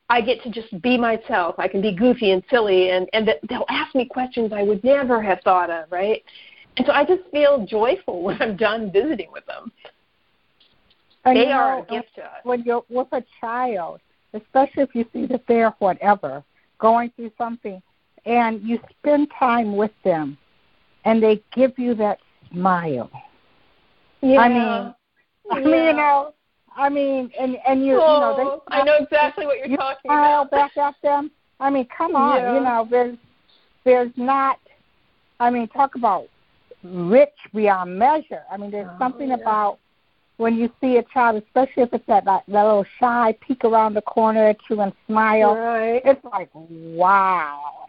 [0.10, 1.56] I get to just be myself.
[1.58, 5.22] I can be goofy and silly and and they'll ask me questions I would never
[5.22, 6.24] have thought of, right?
[6.78, 9.72] And so I just feel joyful when I'm done visiting with them.
[11.26, 12.40] And they you are a gift to us.
[12.44, 14.02] when you're with a child,
[14.34, 16.44] especially if you see that they're whatever
[16.80, 17.82] going through something,
[18.26, 20.38] and you spend time with them,
[21.06, 22.20] and they give you that
[22.52, 23.10] smile.
[24.22, 24.40] Yeah.
[24.40, 24.96] I mean,
[25.52, 26.34] I mean, you know,
[26.76, 29.68] I mean, and and you, oh, you know, they oh, I know exactly what you're
[29.68, 30.52] you talking smile about.
[30.52, 31.32] back at them.
[31.60, 32.54] I mean, come on, Yeah.
[32.56, 33.18] you know, there's
[33.84, 34.60] there's not.
[35.40, 36.28] I mean, talk about
[36.84, 38.44] rich beyond measure.
[38.52, 39.36] I mean, there's Oh, something yeah.
[39.36, 39.80] about
[40.42, 43.94] when you see a child, especially if it's that that, that little shy peek around
[43.94, 45.56] the corner at you and smile.
[45.56, 46.02] Right.
[46.04, 47.86] It's like wow.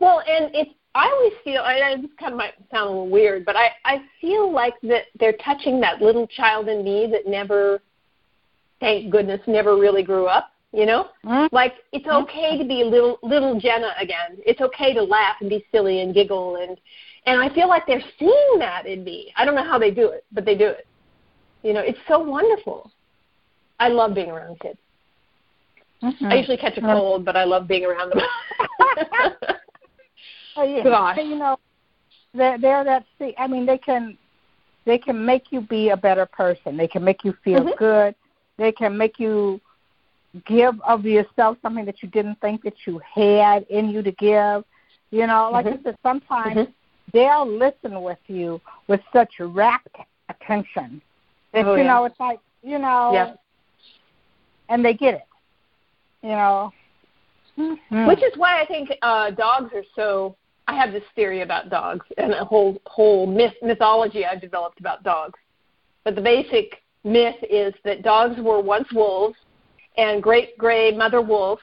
[0.00, 3.44] Well, and it's I always feel I this kind of might sound a little weird,
[3.44, 7.80] but I I feel like that they're touching that little child in me that never,
[8.80, 10.50] thank goodness, never really grew up.
[10.72, 11.54] You know, Mm-hmm.
[11.54, 14.38] like it's okay to be little little Jena again.
[14.44, 16.76] It's okay to laugh and be silly and giggle and
[17.26, 19.32] and I feel like they're seeing that in me.
[19.36, 20.86] I don't know how they do it, but they do it.
[21.64, 22.90] You know, it's so wonderful.
[23.80, 24.78] I love being around kids.
[26.02, 26.30] Mhm.
[26.30, 28.20] I usually catch a cold, but I love being around them.
[30.56, 30.84] Oh, yeah.
[30.84, 31.18] Gosh.
[31.18, 31.58] You know,
[32.32, 33.04] they're they're that.
[33.18, 34.16] See, I mean, they can
[34.84, 36.76] they can make you be a better person.
[36.76, 37.76] They can make you feel Mhm.
[37.76, 38.14] good.
[38.56, 39.60] They can make you
[40.46, 44.64] give of yourself something that you didn't think that you had in you to give.
[45.10, 45.80] You know, like Mhm.
[45.80, 46.72] I said, sometimes Mhm.
[47.12, 49.96] they'll listen with you with such rapt
[50.28, 51.02] attention
[51.54, 51.94] that Oh, you yeah.
[51.94, 53.34] know it's like you know, Yeah.
[54.68, 55.26] and they get it.
[56.22, 56.72] You know,
[57.58, 58.08] Mhm.
[58.08, 60.36] Which is why I think uh, dogs are so.
[60.66, 65.02] I have this theory about dogs and a whole whole myth mythology I've developed about
[65.02, 65.38] dogs.
[66.04, 69.36] But the basic myth is that dogs were once wolves,
[69.96, 71.60] and Great Gray Mother Wolf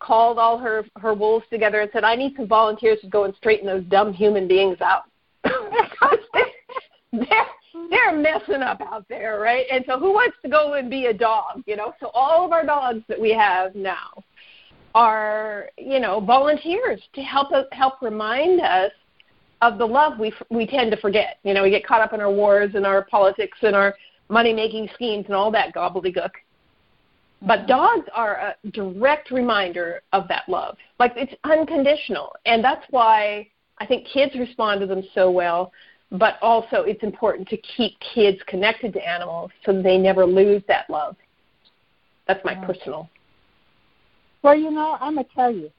[0.00, 3.34] called all her her wolves together and said, "I need some volunteers to go and
[3.36, 5.04] straighten those dumb human beings out."
[7.12, 7.46] they're
[7.90, 9.66] they're messing up out there, right?
[9.70, 11.62] And so, who wants to go and be a dog?
[11.66, 14.22] You know, so all of our dogs that we have now
[14.94, 18.92] are you know volunteers to help us help remind us
[19.62, 21.38] of the love we we tend to forget.
[21.44, 23.94] You know, we get caught up in our wars and our politics and our
[24.28, 26.30] money making schemes and all that gobbledygook.
[27.44, 30.76] But dogs are a direct reminder of that love.
[30.98, 35.72] Like it's unconditional, and that's why I think kids respond to them so well.
[36.12, 40.88] But also, it's important to keep kids connected to animals so they never lose that
[40.90, 41.16] love.
[42.26, 42.66] That's my Yeah.
[42.66, 43.08] personal.
[44.42, 45.70] Well, you know, I'm gonna tell you,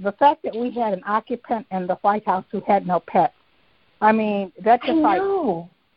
[0.00, 3.34] the fact that we had an occupant in the White House who had no pets.
[4.00, 5.22] I mean, that I just like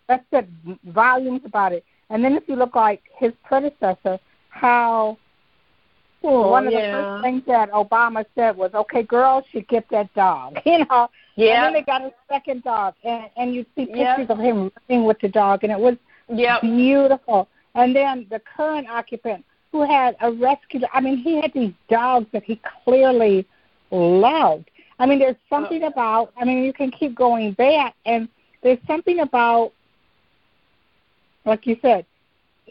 [0.07, 0.47] that said
[0.85, 1.85] volumes about it.
[2.09, 5.17] And then if you look like his predecessor, how
[6.25, 10.13] Oh, one of the first things that Obama said was, "Okay, girls should get that
[10.13, 11.09] dog," you know.
[11.35, 11.65] Yeah.
[11.65, 14.29] And then they got a second dog, and and you see pictures Yep.
[14.29, 15.95] of him running with the dog, and it was
[16.29, 16.61] Yep.
[16.61, 17.47] beautiful.
[17.75, 20.81] And then the current occupant who had a rescue.
[20.93, 23.45] I mean, he had these dogs that he clearly
[23.91, 24.69] loved.
[24.99, 25.55] I mean, there's oh.
[25.55, 26.31] something about.
[26.39, 28.29] I mean, you can keep going back, and
[28.61, 29.73] there's something about,
[31.45, 32.05] like you said,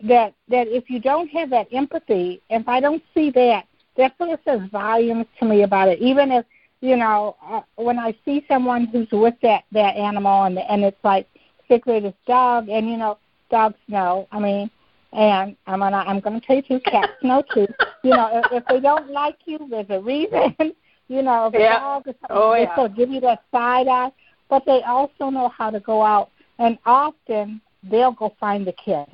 [0.04, 4.30] that that if you don't have that empathy, if I don't see that, that sort
[4.30, 5.98] of says volumes to me about it.
[6.00, 6.44] Even if
[6.80, 11.02] you know, uh, when I see someone who's with that that animal, and and it's
[11.04, 11.26] like
[11.60, 13.18] particularly this dog, and you know,
[13.50, 14.26] dogs know.
[14.32, 14.70] I mean,
[15.12, 17.66] and I'm gonna I'm gonna tell you too, cats know too.
[18.02, 20.56] You know, if, if they don't like you, there's a reason.
[21.08, 21.76] you know, if Yeah.
[21.76, 22.72] a dog is something, Oh, yeah.
[22.72, 24.10] still give you that side eye,
[24.48, 29.06] but they also know how to go out, and often they'll go find the kid,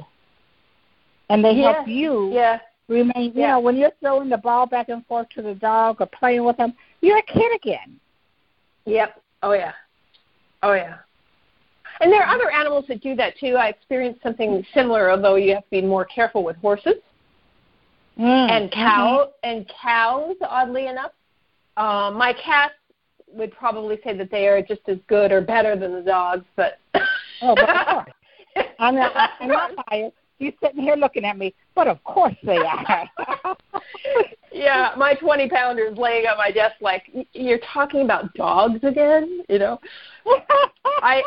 [1.28, 1.72] and they Yeah.
[1.72, 2.60] help you Yeah.
[2.88, 3.32] remain.
[3.34, 3.48] You Yeah.
[3.52, 6.56] know, when you're throwing the ball back and forth to the dog or playing with
[6.56, 8.00] them, you're a kid again.
[8.86, 9.20] Yep.
[9.42, 9.72] Oh yeah.
[10.62, 10.98] Oh yeah.
[12.00, 13.56] And there are other animals that do that too.
[13.56, 16.94] I experienced something similar, although you have to be more careful with horses
[18.18, 18.50] Mm.
[18.50, 20.36] and cow and cows.
[20.42, 21.12] Oddly enough,
[21.76, 22.74] um, my cats
[23.28, 26.78] would probably say that they are just as good or better than the dogs, but
[27.42, 28.08] Oh, but.
[28.80, 29.30] I'm not.
[29.40, 30.16] I'm not biased.
[30.38, 33.08] You're sitting here looking at me, but of course they are.
[34.52, 39.42] yeah, my 20 pounder is laying on my desk like, you're talking about dogs again,
[39.48, 39.80] you know?
[41.02, 41.22] I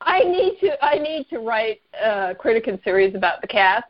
[0.00, 3.86] I need to I need to write a CritterKin series about the cats.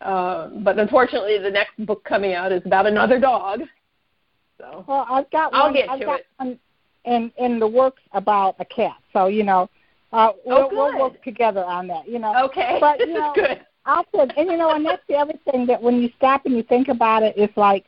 [0.00, 3.60] Uh, but unfortunately, the next book coming out is about another dog.
[4.58, 5.74] So well, I've got I'll one.
[5.74, 6.26] get I've to got it.
[6.36, 6.58] one
[7.04, 8.96] in in the works about a cat.
[9.12, 9.68] So you know,
[10.14, 12.08] uh, we'll, we'll work together on that.
[12.08, 13.60] You know, okay, But, this you know, is good.
[13.86, 16.62] Often, and you know, and that's the other thing that when you stop and you
[16.62, 17.84] think about it, it's like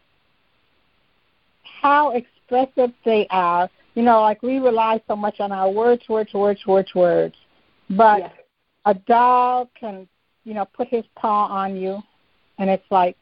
[1.81, 3.69] how expressive they are.
[3.95, 7.35] You know, like we rely so much on our words, words, words, words, words.
[7.91, 8.33] But Yes.
[8.85, 10.07] a dog can,
[10.45, 12.03] you know, put his paw on you,
[12.59, 13.17] and it's like,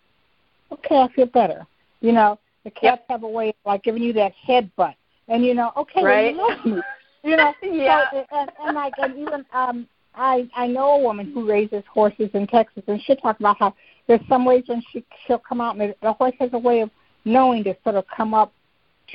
[0.73, 1.67] okay, I feel better.
[2.01, 4.95] You know, the cats have a way of like giving you that headbutt,
[5.29, 6.35] and you know, okay, Right.
[6.35, 6.83] you love me.
[7.25, 8.05] You know, Yeah.
[8.13, 12.31] So, and, and like, and even um, I I know a woman who raises horses
[12.35, 13.75] in Texas, and she talked about how
[14.07, 16.91] there's some ways when she she'll come out, and the horse has a way of
[17.25, 18.53] knowing to sort of come up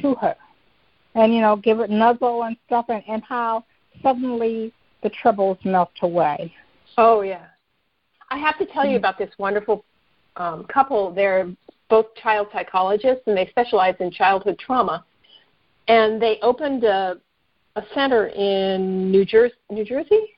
[0.01, 0.35] to her,
[1.15, 3.63] and you know, give it a nuzzle and stuff, and and how
[4.01, 6.53] suddenly the troubles melt away.
[6.97, 7.45] Oh yeah,
[8.31, 9.85] I have to tell you about this wonderful
[10.35, 11.13] um, couple.
[11.13, 11.49] They're
[11.89, 15.05] both child psychologists, and they specialize in childhood trauma.
[15.87, 17.17] And they opened a,
[17.79, 19.55] a center in New Jersey.
[19.69, 20.37] New Jersey,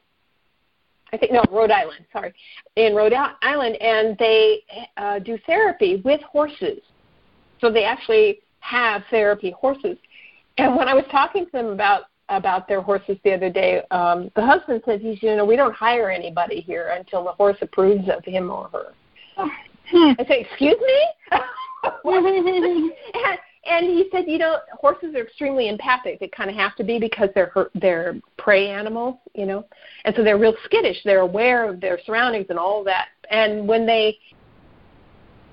[1.11, 2.05] I think no, Rhode Island.
[2.13, 2.33] Sorry,
[2.75, 4.63] in Rhode Island, and they
[4.97, 6.79] uh, do therapy with horses.
[7.59, 9.97] So they actually have therapy horses.
[10.57, 14.31] And when I was talking to them about about their horses the other day, um,
[14.35, 18.07] the husband said he's you know we don't hire anybody here until the horse approves
[18.09, 18.93] of him or her.
[19.93, 21.07] I say, excuse me.
[21.83, 26.19] and, and he said, you know, horses are extremely empathic.
[26.19, 29.65] They kind of have to be because they're they're prey animals, you know,
[30.05, 30.97] and so they're real skittish.
[31.05, 33.09] They're aware of their surroundings and all that.
[33.29, 34.17] And when they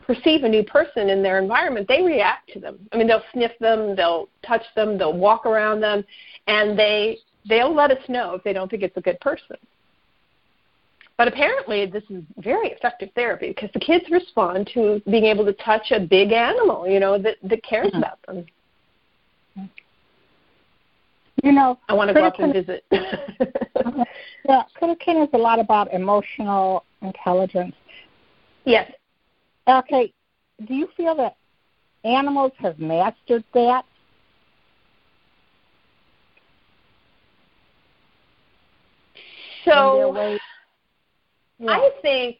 [0.06, 2.78] perceive a new person in their environment, they react to them.
[2.92, 6.02] I mean, they'll sniff them, they'll touch them, they'll walk around them,
[6.46, 9.56] and they they'll let us know if they don't think it's a good person.
[11.18, 15.52] But apparently, this is very effective therapy because the kids respond to being able to
[15.54, 17.98] touch a big animal, you know, that that cares mm-hmm.
[17.98, 18.46] about them.
[21.42, 22.84] You know, I want to go up and visit.
[22.90, 27.74] yeah, Critter is a lot about emotional intelligence.
[28.64, 28.90] Yes.
[29.68, 30.12] Okay.
[30.66, 31.36] Do you feel that
[32.04, 33.84] animals have mastered that?
[39.64, 40.38] So
[41.58, 41.70] yeah.
[41.72, 42.38] I think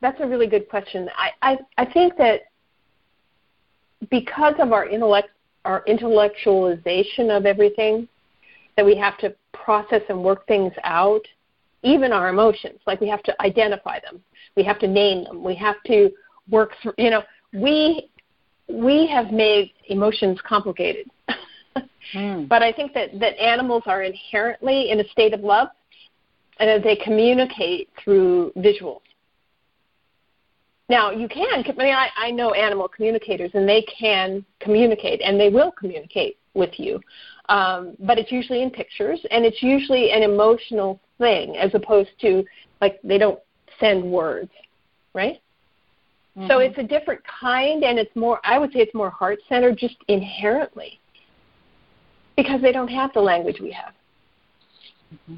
[0.00, 1.08] that's a really good question.
[1.16, 2.42] I, I, I think that
[4.10, 5.30] because of our intellect
[5.64, 8.06] our intellectualization of everything,
[8.76, 11.22] that we have to process and work things out,
[11.82, 12.80] even our emotions.
[12.86, 14.22] Like we have to identify them,
[14.56, 16.10] we have to name them, we have to
[16.50, 16.94] work through.
[16.98, 17.22] You know,
[17.52, 18.10] we
[18.68, 21.06] we have made emotions complicated.
[22.14, 22.48] mm.
[22.48, 25.68] But I think that that animals are inherently in a state of love
[26.58, 29.00] and they communicate through visuals.
[30.88, 35.40] Now, you can, I mean, I, I know animal communicators, and they can communicate, and
[35.40, 37.00] they will communicate with you.
[37.48, 42.44] Um, but it's usually in pictures, and it's usually an emotional thing as opposed to,
[42.80, 43.40] like, they don't
[43.80, 44.50] send words,
[45.14, 45.40] right?
[46.36, 46.48] Mm-hmm.
[46.48, 49.78] So it's a different kind, and it's more, I would say it's more heart centered
[49.78, 51.00] just inherently
[52.36, 53.94] because they don't have the language we have.
[55.14, 55.36] Mm-hmm.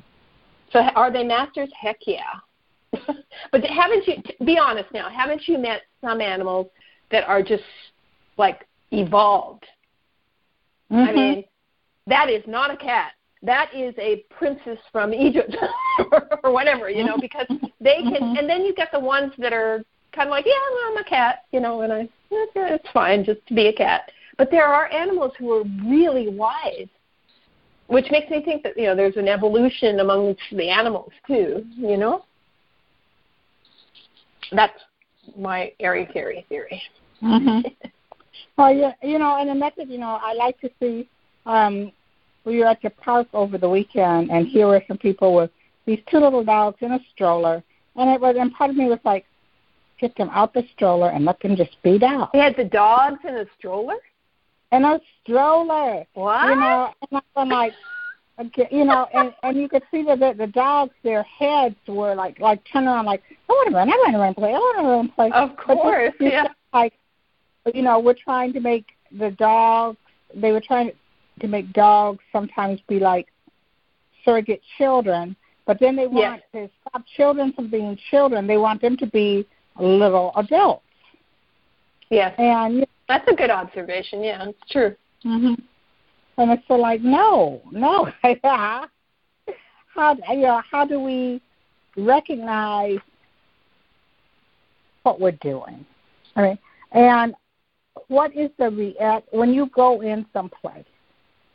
[0.76, 1.70] So are they masters?
[1.80, 2.20] Heck yeah.
[2.92, 4.44] but haven't you?
[4.44, 5.08] Be honest now.
[5.08, 6.66] Haven't you met some animals
[7.10, 7.62] that are just
[8.36, 9.64] like evolved?
[10.92, 11.08] Mm-hmm.
[11.08, 11.44] I mean,
[12.08, 13.12] that is not a cat.
[13.42, 15.56] That is a princess from Egypt
[16.44, 17.46] or whatever, you know, because
[17.80, 18.12] they can.
[18.12, 18.36] Mm-hmm.
[18.36, 21.04] And then you get the ones that are kind of like, yeah, well, I'm a
[21.04, 24.10] cat, you know, and I, it's fine just to be a cat.
[24.36, 26.88] But there are animals who are really wise
[27.89, 31.64] which makes me think that you know there's an evolution amongst the animals too.
[31.76, 32.24] You know,
[34.53, 34.78] that's
[35.37, 36.82] my airy fairy theory.
[37.22, 37.68] Mm-hmm.
[38.59, 41.09] well, yeah, you know, and the method, you know, I like to see.
[41.47, 41.93] Um,
[42.45, 45.51] we were at the park over the weekend, and here were some people with
[45.84, 47.62] these two little dogs in a stroller,
[47.97, 49.24] and it was, and part of me was like,
[50.01, 52.32] get them out the stroller and let them just beat out.
[52.32, 53.97] They had the dogs in a stroller
[54.76, 56.06] in a stroller.
[56.14, 56.48] What?
[56.48, 57.72] You know, and I'm like,
[58.38, 62.14] okay, you know, and and you could see that the, the dogs, their heads were
[62.14, 64.58] like like turning around, like I want to run, I want to run play, I
[64.58, 65.30] want to run play.
[65.32, 66.44] Of course, but yeah.
[66.72, 66.92] Like,
[67.74, 68.86] you know, we're trying to make
[69.18, 69.98] the dogs.
[70.34, 70.92] They were trying
[71.40, 73.28] to make dogs sometimes be like
[74.24, 76.68] surrogate children, but then they want yes.
[76.68, 78.46] to stop children from being children.
[78.46, 79.46] They want them to be
[79.78, 80.82] little adults.
[82.10, 82.34] Yes.
[82.38, 84.22] And that's a good observation.
[84.22, 84.94] Yeah, it's true.
[85.22, 85.54] hmm
[86.36, 88.11] And it's so like, no, no.
[89.96, 91.40] how you know, how do we
[91.96, 92.98] recognize
[95.02, 95.84] what we're doing?
[96.34, 96.59] I mean,
[96.92, 97.34] and
[98.09, 100.84] what is the react when you go in someplace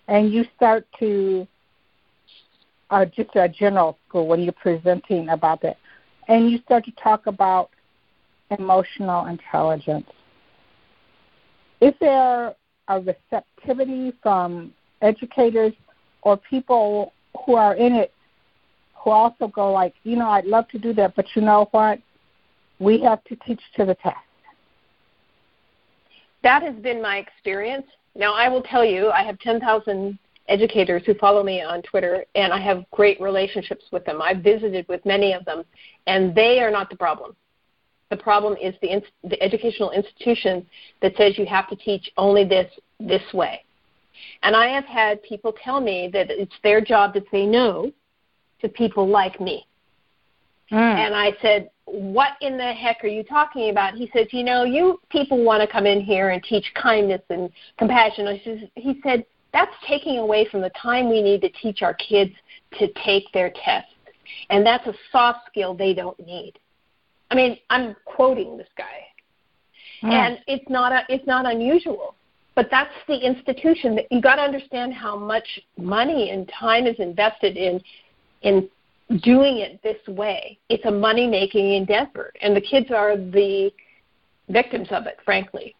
[0.07, 1.47] and you start to
[2.89, 5.77] uh, just a general school when you're presenting about that,
[6.27, 7.69] and you start to talk about
[8.49, 10.07] emotional intelligence
[11.81, 12.53] is there
[12.87, 15.73] a receptivity from educators
[16.21, 17.13] or people
[17.45, 18.13] who are in it
[19.03, 21.99] who also go like, you know, I'd love to do that, but you know what?
[22.79, 24.15] We have to teach to the test.
[26.43, 27.85] That has been my experience.
[28.15, 30.17] Now, I will tell you, I have 10,000
[30.47, 34.21] educators who follow me on Twitter, and I have great relationships with them.
[34.21, 35.63] I've visited with many of them,
[36.07, 37.35] and they are not the problem.
[38.11, 40.67] The problem is the, in, the educational institution
[41.01, 43.63] that says you have to teach only this this way.
[44.43, 47.91] And I have had people tell me that it's their job to say no
[48.59, 49.65] to people like me.
[50.71, 50.77] Mm.
[50.77, 53.95] And I said, What in the heck are you talking about?
[53.95, 57.49] He said, You know, you people want to come in here and teach kindness and
[57.77, 58.27] compassion.
[58.27, 61.93] I says, He said, That's taking away from the time we need to teach our
[61.93, 62.33] kids
[62.77, 63.93] to take their tests.
[64.49, 66.59] And that's a soft skill they don't need.
[67.31, 69.07] I mean, I'm quoting this guy.
[70.03, 70.11] Mm.
[70.11, 72.15] And it's not a, it's not unusual.
[72.53, 76.97] But that's the institution that you got to understand how much money and time is
[76.99, 77.81] invested in
[78.41, 78.69] in
[79.23, 80.59] doing it this way.
[80.69, 83.71] It's a money making endeavor, and the kids are the
[84.49, 85.75] victims of it, frankly.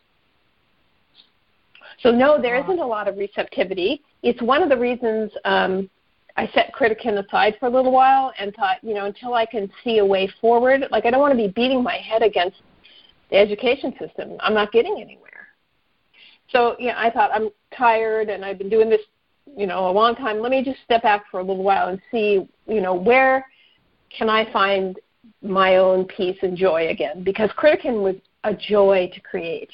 [2.02, 4.02] So no, there isn't a lot of receptivity.
[4.24, 5.90] It's one of the reasons um,
[6.38, 9.72] I set CritterKin aside for a little while and thought, you know, until I can
[9.84, 12.58] see a way forward, like I don't want to be beating my head against
[13.30, 14.38] the education system.
[14.40, 15.48] I'm not getting anywhere.
[16.50, 19.02] So yeah, I thought I'm tired and I've been doing this,
[19.58, 20.40] you know, a long time.
[20.40, 23.46] Let me just step back for a little while and see, you know, where
[24.16, 25.00] can I find
[25.42, 27.24] my own peace and joy again?
[27.24, 29.70] Because CritterKin was a joy to create.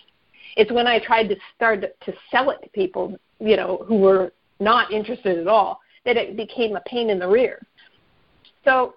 [0.56, 4.34] It's when I tried to start to sell it to people, you know, who were
[4.60, 7.62] not interested at all, that it became a pain in the rear.
[8.64, 8.94] So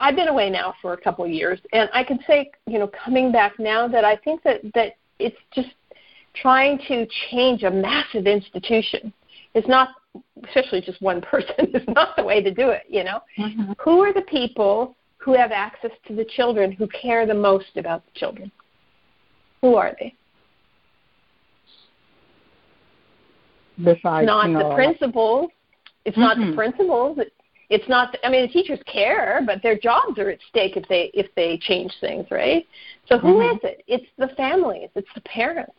[0.00, 2.90] I've been away now for a couple of years, and I can say, you know,
[3.04, 5.70] coming back now that I think that that it's just
[6.34, 9.12] trying to change a massive institution.
[9.54, 9.90] Is not
[10.44, 13.20] especially just one person is not the way to do it you know?
[13.38, 13.72] Mm-hmm.
[13.78, 18.04] who are the people who have access to the children who care the most about
[18.04, 18.50] the children?
[19.60, 20.12] Who are they?
[23.78, 25.50] Besides, not the principals
[26.04, 26.20] it's mm-hmm.
[26.20, 27.32] not the principals it,
[27.70, 31.10] it's not i mean the teachers care but their jobs are at stake if they
[31.14, 32.66] if they change things right
[33.08, 33.56] so who mm-hmm.
[33.56, 35.72] is it it's the families it's the parents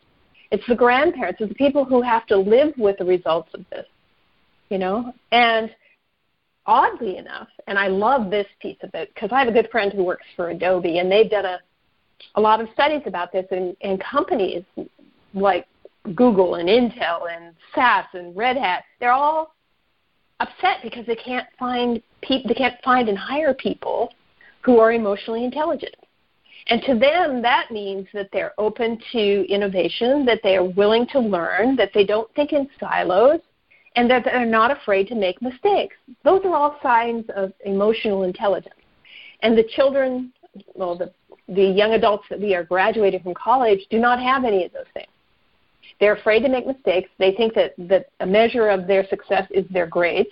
[0.54, 1.40] it's the grandparents.
[1.40, 3.86] It's the people who have to live with the results of this,
[4.70, 5.12] you know.
[5.32, 5.68] And
[6.64, 9.92] oddly enough, and I love this piece of it because I have a good friend
[9.92, 11.58] who works for Adobe, and they've done a
[12.36, 14.62] a lot of studies about this, and, and companies
[15.34, 15.66] like
[16.14, 19.53] Google and Intel and SAS and Red Hat, they're all
[20.40, 24.12] upset because they can't find people, they can't find and hire people
[24.62, 25.94] who are emotionally intelligent.
[26.68, 31.20] And to them, that means that they're open to innovation, that they are willing to
[31.20, 33.40] learn, that they don't think in silos,
[33.96, 35.94] and that they're not afraid to make mistakes.
[36.24, 38.74] Those are all signs of emotional intelligence.
[39.40, 40.32] And the children,
[40.74, 41.12] well, the,
[41.48, 44.86] the young adults that we are graduating from college do not have any of those
[44.94, 45.08] things.
[46.00, 47.08] They're afraid to make mistakes.
[47.18, 50.30] They think that, that a measure of their success is their grades.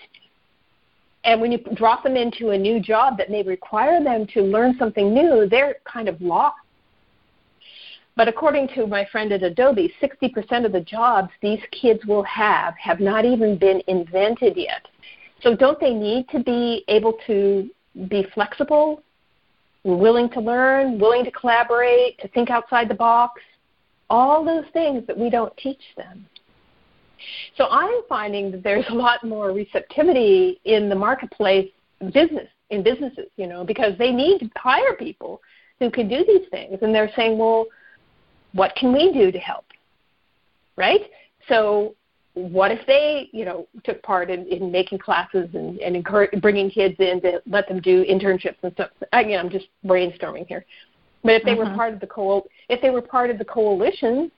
[1.24, 4.76] And when you drop them into a new job that may require them to learn
[4.78, 6.56] something new, they're kind of lost.
[8.16, 12.74] But according to my friend at Adobe, 60% of the jobs these kids will have
[12.76, 14.86] have not even been invented yet.
[15.42, 17.70] So don't they need to be able to
[18.08, 19.02] be flexible,
[19.84, 23.40] willing to learn, willing to collaborate, to think outside the box?
[24.12, 26.26] All those things that we don't teach them.
[27.56, 31.70] So I'm finding that there's a lot more receptivity in the marketplace
[32.12, 35.40] business in businesses, you know, because they need to hire people
[35.78, 37.66] who can do these things and they're saying, "Well,
[38.52, 39.64] what can we do to help?"
[40.76, 41.10] Right?
[41.48, 41.94] So
[42.34, 46.70] what if they, you know, took part in, in making classes and, and encourage, bringing
[46.70, 48.90] kids in to let them do internships and stuff?
[49.14, 50.64] Again, I'm just brainstorming here.
[51.22, 51.70] But if they uh-huh.
[51.70, 54.30] were part of the co, if they were part of the coalition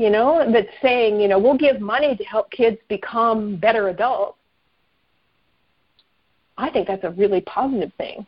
[0.00, 4.38] you know, that's saying, you know, we'll give money to help kids become better adults,
[6.56, 8.26] I think that's a really positive thing.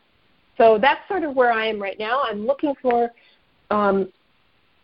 [0.55, 2.21] So that's sort of where I am right now.
[2.21, 3.09] I'm looking for
[3.71, 4.13] um,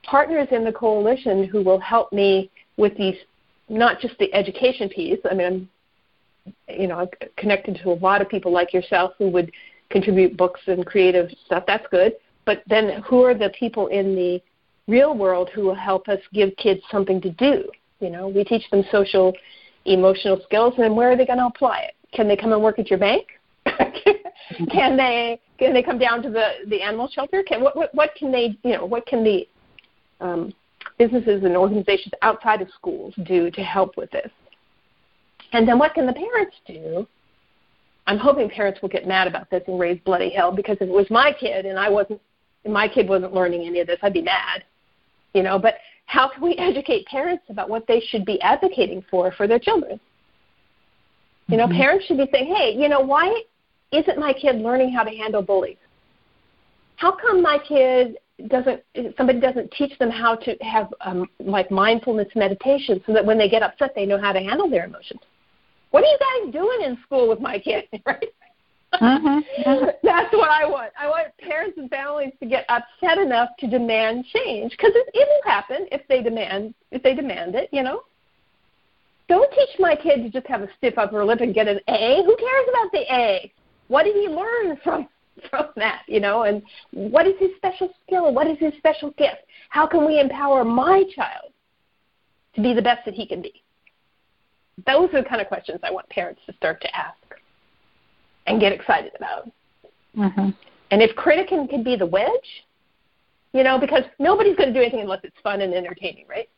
[0.02, 3.18] partners in the coalition who will help me with these,
[3.70, 5.20] not just the education piece.
[5.30, 5.70] I mean, I'm,
[6.76, 9.52] you know, connected to a lot of people like yourself who would
[9.92, 11.66] contribute books and creative stuff.
[11.68, 12.14] That's good.
[12.50, 14.42] But then, who are the people in the
[14.88, 17.70] real world who will help us give kids something to do.
[18.00, 19.34] You know, we teach them social,
[19.86, 21.94] emotional skills, and then where are they going to apply it?
[22.12, 23.28] Can they come and work at your bank?
[23.66, 27.44] can they can they come down to the the animal shelter?
[27.44, 29.48] Can what what, what can they you know what can the
[30.20, 30.52] um,
[30.98, 34.32] businesses and organizations outside of schools do to help with this?
[35.54, 37.08] And then what can the parents do?
[38.08, 40.92] I'm hoping parents will get mad about this and raise bloody hell because if it
[40.92, 42.20] was my kid and I wasn't,
[42.68, 44.64] my kid wasn't learning any of this, I'd be mad
[45.34, 49.32] you know, but how can we educate parents about what they should be advocating for
[49.32, 50.00] for their children?
[51.48, 51.78] You know, mm-hmm.
[51.78, 53.42] parents should be saying, hey, you know, why
[53.92, 55.78] isn't my kid learning how to handle bullies?
[56.98, 58.82] How come my kid doesn't
[59.18, 63.50] somebody doesn't teach them how to have um, like mindfulness meditation so that when they
[63.50, 65.20] get upset they know how to handle their emotions
[65.92, 68.30] what are you guys doing in school with my kid right
[68.94, 69.86] mm-hmm.
[70.04, 74.26] that's what i want i want parents and families to get upset enough to demand
[74.34, 78.02] change because it, it will happen if they demand if they demand it you know
[79.28, 82.24] don't teach my kid to just have a stiff upper lip and get an a
[82.26, 83.52] who cares about the a
[83.90, 85.08] what did he learn from
[85.50, 86.62] from that, you know, and
[86.92, 88.34] what is his special skill?
[88.34, 89.44] What is his special gift?
[89.70, 91.54] How can we empower my child
[92.56, 93.64] to be the best that he can be?
[94.86, 97.18] Those are the kind of questions I want parents to start to ask
[98.50, 99.50] and get excited about.
[100.18, 100.50] Mm-hmm.
[100.92, 102.66] And if CritterKin can be the wedge,
[103.54, 106.50] you know, because nobody's going to do anything unless it's fun and entertaining, right?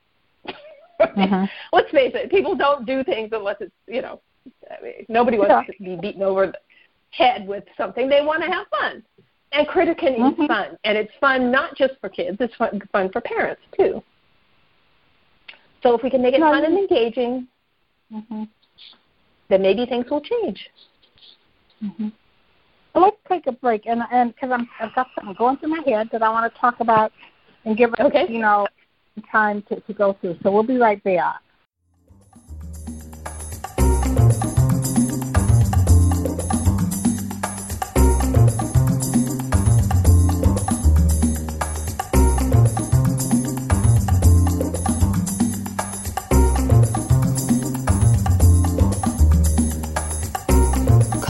[1.00, 1.46] mm-hmm.
[1.74, 4.22] Let's face it, people don't do things unless it's, you know,
[4.70, 5.74] I mean, nobody wants yeah.
[5.74, 6.58] to be beaten over the
[7.12, 8.10] head with something.
[8.10, 9.04] They want to have fun.
[9.52, 10.42] And CritterKin mm-hmm.
[10.42, 10.78] is fun.
[10.86, 14.02] And it's fun not just for kids, it's fun, fun for parents too.
[15.84, 17.48] So if we can make it fun and engaging,
[18.14, 18.44] mm-hmm.
[19.50, 20.70] then maybe things will change.
[21.84, 22.10] Mm-hmm.
[22.94, 25.82] Well, let's take a break, and and because I'm I've got something going through my
[25.86, 27.12] head that I want to talk about
[27.66, 28.26] and give okay.
[28.30, 28.68] you know
[29.32, 30.38] time to, to go through.
[30.44, 31.42] So we'll be right back.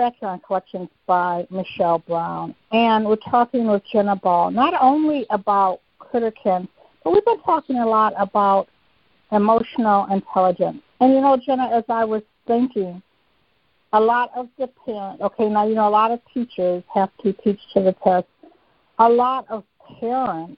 [0.00, 5.26] Back here on Collections by Michelle Brown, and we're talking with Jena Ball not only
[5.28, 6.66] about CritterKin,
[7.04, 8.66] but we've been talking a lot about
[9.30, 10.80] emotional intelligence.
[11.00, 13.02] And you know, Jena, as I was thinking,
[13.92, 17.34] a lot of the parents, okay, now you know, a lot of teachers have to
[17.34, 18.26] teach to the test.
[19.00, 19.64] A lot of
[20.00, 20.56] parents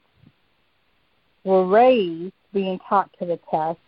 [1.42, 3.80] were raised being taught to the test.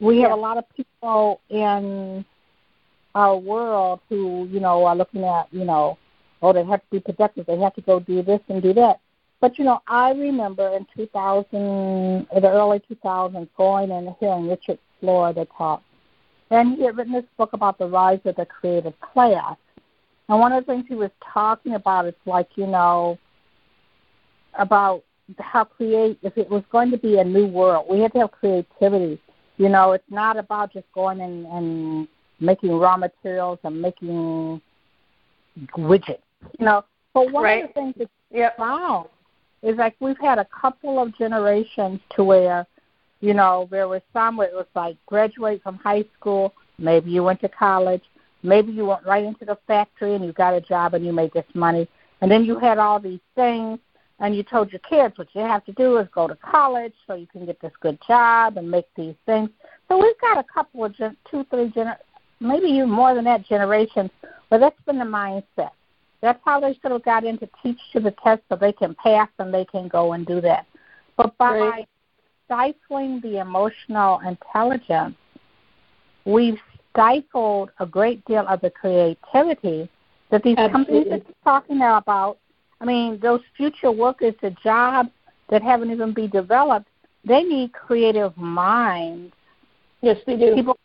[0.00, 2.24] We have a lot of people in
[3.16, 5.96] our world who, you know, are looking at, you know,
[6.42, 9.00] oh, they have to be productive, they have to go do this and do that.
[9.40, 14.78] But, you know, I remember in 2000, in the early 2000s, going and hearing Richard
[15.00, 15.82] Florida talk.
[16.50, 19.56] And he had written this book about the rise of the creative class.
[20.28, 23.18] And one of the things he was talking about is like, you know,
[24.58, 25.04] about
[25.38, 28.30] how create if it was going to be a new world, we had to have
[28.32, 29.18] creativity.
[29.56, 32.08] You know, it's not about just going and, and
[32.40, 34.60] making raw materials and making
[35.76, 36.18] widgets.
[36.58, 36.84] You know,
[37.14, 37.64] but one right.
[37.64, 38.56] of the things that yep.
[38.56, 39.08] found
[39.62, 42.66] is like we've had a couple of generations to where,
[43.20, 47.22] you know, there was some where it was like graduate from high school, maybe you
[47.22, 48.02] went to college,
[48.42, 51.32] maybe you went right into the factory and you got a job and you made
[51.32, 51.88] this money,
[52.20, 53.78] and then you had all these things
[54.18, 57.14] and you told your kids what you have to do is go to college so
[57.14, 59.50] you can get this good job and make these things.
[59.88, 61.98] So we've got a couple of gen- two, three gener-
[62.40, 64.10] maybe even more than that generation,
[64.50, 65.70] but that's been the mindset.
[66.22, 69.28] That's how they sort of got into teach to the test so they can pass
[69.38, 70.66] and they can go and do that.
[71.16, 71.88] But by right.
[72.46, 75.16] stifling the emotional intelligence,
[76.24, 76.58] we've
[76.90, 79.88] stifled a great deal of the creativity
[80.30, 81.04] that these Absolutely.
[81.04, 82.38] companies are talking about.
[82.80, 85.10] I mean, those future workers, the jobs
[85.48, 86.88] that haven't even been developed,
[87.24, 89.32] they need creative minds.
[90.02, 90.54] Yes, they do.
[90.54, 90.76] People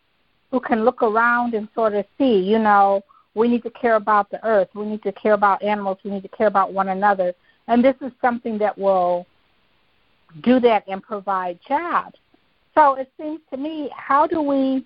[0.51, 3.01] who can look around and sort of see, you know,
[3.33, 6.23] we need to care about the earth, we need to care about animals, we need
[6.23, 7.33] to care about one another.
[7.67, 9.25] And this is something that will
[10.43, 12.17] do that and provide jobs.
[12.75, 14.85] So it seems to me, how do we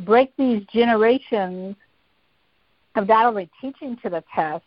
[0.00, 1.76] break these generations
[2.94, 4.64] of not only teaching to the test,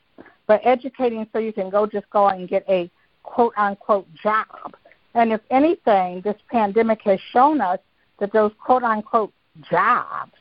[0.47, 2.89] but educating so you can go just go out and get a
[3.23, 4.75] quote unquote job?
[5.13, 7.79] And if anything, this pandemic has shown us
[8.19, 9.31] that those quote unquote
[9.69, 10.33] jobs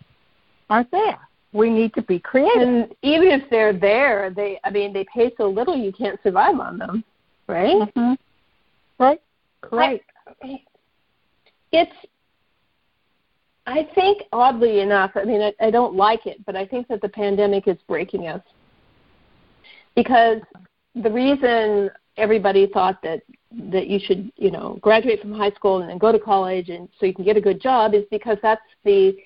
[0.70, 1.18] aren't there.
[1.52, 2.62] We need to be creative.
[2.62, 6.58] And even if they're there, they I mean they pay so little you can't survive
[6.58, 7.04] on them,
[7.46, 7.76] right?
[7.96, 8.14] Mm-hmm.
[8.98, 9.20] Right.
[9.62, 10.04] Correct.
[11.72, 11.92] it's
[13.66, 17.00] I think oddly enough, I mean I, I don't like it, but I think that
[17.00, 18.42] the pandemic is breaking us.
[19.94, 20.40] Because
[20.96, 23.22] the reason everybody thought that
[23.70, 26.88] that you should, you know, graduate from high school and then go to college and
[26.98, 29.16] so you can get a good job is because that's the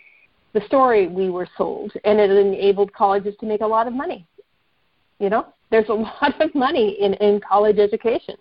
[0.53, 4.27] the story we were sold and it enabled colleges to make a lot of money.
[5.19, 8.37] You know, there's a lot of money in in college education.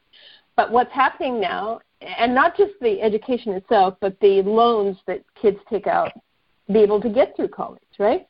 [0.55, 5.57] But what's happening now and not just the education itself, but the loans that kids
[5.69, 6.11] take out
[6.67, 8.27] to be able to get through college, right?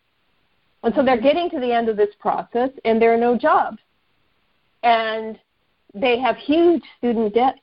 [0.84, 1.26] And so they're mm-hmm.
[1.26, 3.80] getting to the end of this process and there are no jobs.
[4.84, 5.38] And
[5.93, 7.55] they have huge student debt.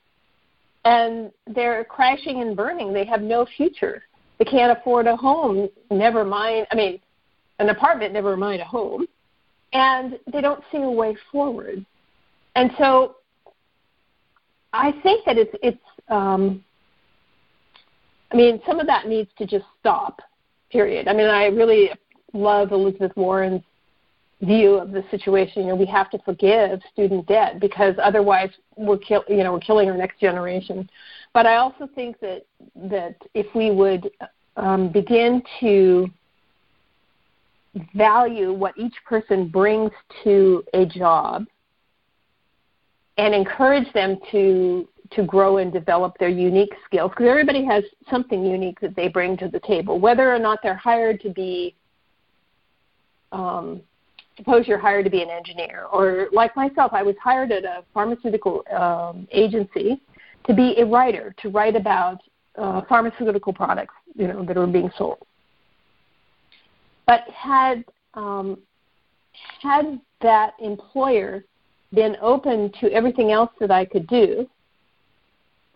[0.84, 2.92] And they're crashing and burning.
[2.92, 4.02] They have no future.
[4.38, 7.00] They can't afford a home, never mind, I mean,
[7.58, 9.06] an apartment, never mind a home.
[9.72, 11.84] And they don't see a way forward.
[12.56, 13.16] And so
[14.72, 16.64] I think that it's it's um,
[18.32, 20.20] I mean, some of that needs to just stop.
[20.70, 21.06] Period.
[21.06, 21.90] I mean, I really
[22.32, 23.62] love Elizabeth Warren's
[24.44, 25.62] view of the situation.
[25.62, 29.60] You know, we have to forgive student debt because otherwise we're kill, you know we're
[29.60, 30.88] killing our next generation.
[31.32, 34.10] But I also think that that if we would
[34.56, 36.08] um, begin to
[37.94, 39.90] value what each person brings
[40.22, 41.44] to a job
[43.18, 48.44] and encourage them to to grow and develop their unique skills because everybody has something
[48.44, 51.74] unique that they bring to the table whether or not they're hired to be
[53.32, 53.80] um,
[54.36, 57.84] suppose you're hired to be an engineer or like myself i was hired at a
[57.92, 60.00] pharmaceutical um, agency
[60.46, 62.18] to be a writer to write about
[62.56, 65.18] uh, pharmaceutical products you know that are being sold
[67.06, 68.58] but had um,
[69.60, 71.44] had that employer
[71.92, 74.48] been open to everything else that I could do.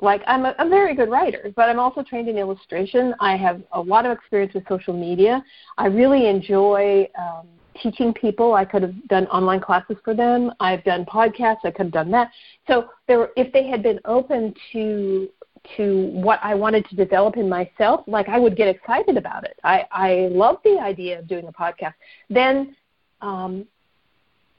[0.00, 3.14] Like I'm a, a very good writer, but I'm also trained in illustration.
[3.20, 5.42] I have a lot of experience with social media.
[5.76, 7.48] I really enjoy um,
[7.83, 8.55] teaching people.
[8.55, 10.53] I could have done online classes for them.
[10.61, 11.59] I've done podcasts.
[11.64, 12.31] I could have done that.
[12.66, 15.29] So there, if they had been open to
[15.76, 19.59] to what I wanted to develop in myself, like I would get excited about it.
[19.64, 21.95] I I love the idea of doing a podcast.
[22.31, 22.76] Then
[23.20, 23.66] um,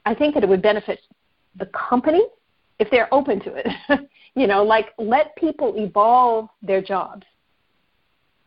[0.06, 1.00] I think that it would benefit
[1.56, 2.22] the company
[2.78, 3.66] if they're open to it.
[4.34, 7.24] you know, like let people evolve their jobs.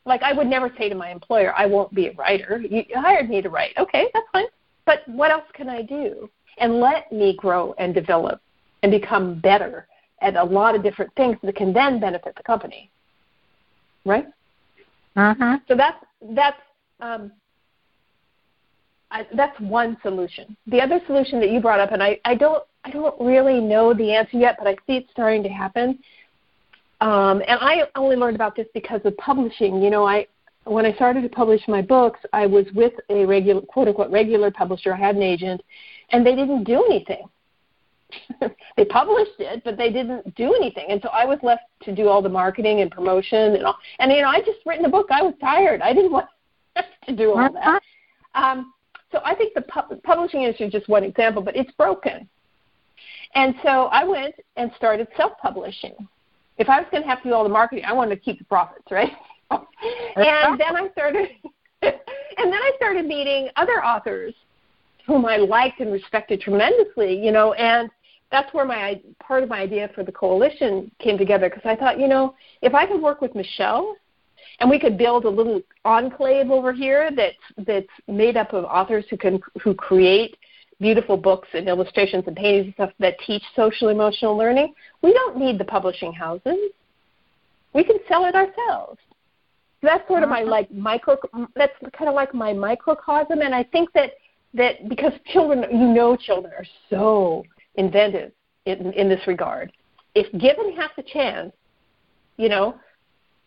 [0.06, 2.62] Like I would never say to my employer, I won't be a writer.
[2.62, 3.72] You hired me to write.
[3.78, 4.46] Okay, that's fine.
[4.86, 6.30] But what else can I do?
[6.58, 8.42] And let me grow and develop
[8.84, 9.88] and become better
[10.22, 12.90] at a lot of different things that can then benefit the company.
[14.06, 14.28] Right?
[15.16, 15.58] Uh-huh.
[15.68, 16.58] So that's that's
[17.00, 17.32] um,
[19.12, 20.58] I, that's one solution.
[20.68, 23.94] The other solution that you brought up, and I, I don't I don't really know
[23.94, 26.00] the answer yet, but I see it starting to happen.
[27.00, 29.82] Um, and I only learned about this because of publishing.
[29.82, 30.28] You know, I
[30.66, 34.52] when I started to publish my books, I was with a regular quote unquote regular
[34.52, 34.94] publisher.
[34.94, 35.62] I had an agent,
[36.12, 37.26] and they didn't do anything.
[38.78, 40.86] they published it, but they didn't do anything.
[40.90, 43.78] And so I was left to do all the marketing and promotion and all.
[44.00, 45.08] And you know, I just written a book.
[45.12, 45.82] I was tired.
[45.82, 46.28] I didn't want
[47.08, 47.82] to do all that.
[48.36, 48.74] Um,
[49.12, 52.28] so I think the pu- publishing industry is just one example, but it's broken.
[53.36, 55.96] And so I went and started self-publishing.
[56.58, 58.38] If I was going to have to do all the marketing, I wanted to keep
[58.40, 59.12] the profits, right?
[60.16, 61.30] and then I started,
[61.82, 61.94] and
[62.38, 64.34] then I started meeting other authors
[65.06, 67.90] whom I liked and respected tremendously, you know, and
[68.32, 72.00] that's where my part of my idea for the coalition came together because I thought,
[72.00, 73.96] you know, if I could work with Michelle
[74.60, 79.06] and we could build a little enclave over here that's that's made up of authors
[79.10, 80.38] who can who create
[80.80, 85.38] beautiful books and illustrations and paintings and stuff that teach social emotional learning, we don't
[85.38, 86.58] need the publishing houses.
[87.74, 89.00] We can sell it ourselves.
[89.84, 90.50] So that's sort of my uh-huh.
[90.50, 91.18] like micro.
[91.56, 94.12] That's kind of like my microcosm, and I think that
[94.54, 97.44] that because children, you know, children are so
[97.76, 98.32] inventive
[98.66, 99.74] in, in this regard.
[100.16, 101.52] If given half the chance,
[102.38, 102.76] you know,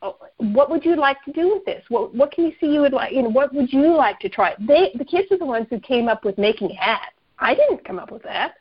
[0.02, 1.82] oh, what would you like to do with this?
[1.88, 3.14] What what can you see you would like?
[3.14, 4.54] You know, what would you like to try?
[4.58, 7.14] They the kids are the ones who came up with making hats.
[7.38, 8.56] I didn't come up with that.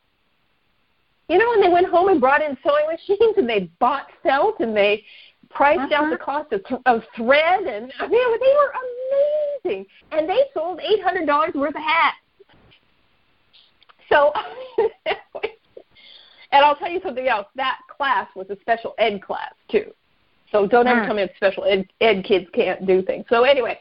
[1.28, 4.61] You know, and they went home and brought in sewing machines and they bought felt
[4.61, 5.03] and they
[5.49, 6.05] priced uh-huh.
[6.05, 8.73] out the cost of, of thread and I mean they were
[9.65, 12.17] amazing and they sold eight hundred dollars worth of hats
[14.09, 14.31] so,
[16.51, 17.47] and I'll tell you something else.
[17.55, 19.91] That class was a special ed class too.
[20.51, 23.25] So don't ever tell me special ed, ed kids can't do things.
[23.29, 23.77] So anyway,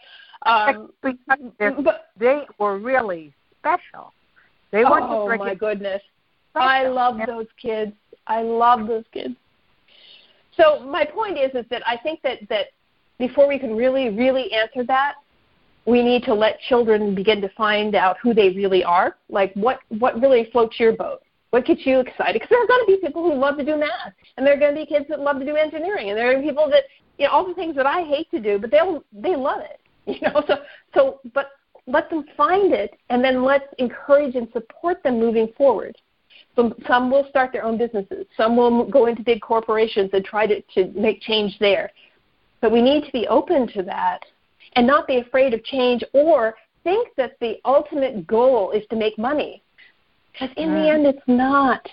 [0.46, 4.12] um, but they were really special.
[4.72, 6.02] They weren't oh my goodness,
[6.50, 6.68] special.
[6.68, 7.92] I love those kids.
[8.26, 9.36] I love those kids.
[10.56, 12.66] So my point is, is that I think that that
[13.18, 15.14] before we can really, really answer that,
[15.86, 19.16] we need to let children begin to find out who they really are.
[19.28, 21.22] Like what what really floats your boat.
[21.50, 22.34] What gets you excited?
[22.34, 24.58] Because there are going to be people who love to do math, and there are
[24.58, 26.84] going to be kids that love to do engineering, and there are people that
[27.18, 29.80] you know all the things that I hate to do, but they'll they love it.
[30.06, 30.56] You know, so
[30.94, 31.52] so but
[31.86, 35.96] let them find it, and then let's encourage and support them moving forward.
[36.56, 38.26] Some, some will start their own businesses.
[38.36, 41.90] Some will go into big corporations and try to, to make change there.
[42.60, 44.20] But we need to be open to that
[44.76, 49.18] and not be afraid of change or think that the ultimate goal is to make
[49.18, 49.62] money.
[50.32, 50.82] Because in mm.
[50.82, 51.88] the end, it's not.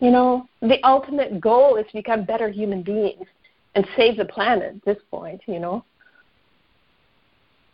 [0.00, 3.26] You know, the ultimate goal is to become better human beings
[3.74, 5.84] and save the planet at this point, you know.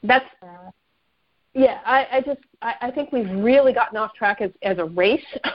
[0.02, 0.26] That's
[1.54, 4.84] yeah, I, I just I, I think we've really gotten off track as as a
[4.84, 5.24] race.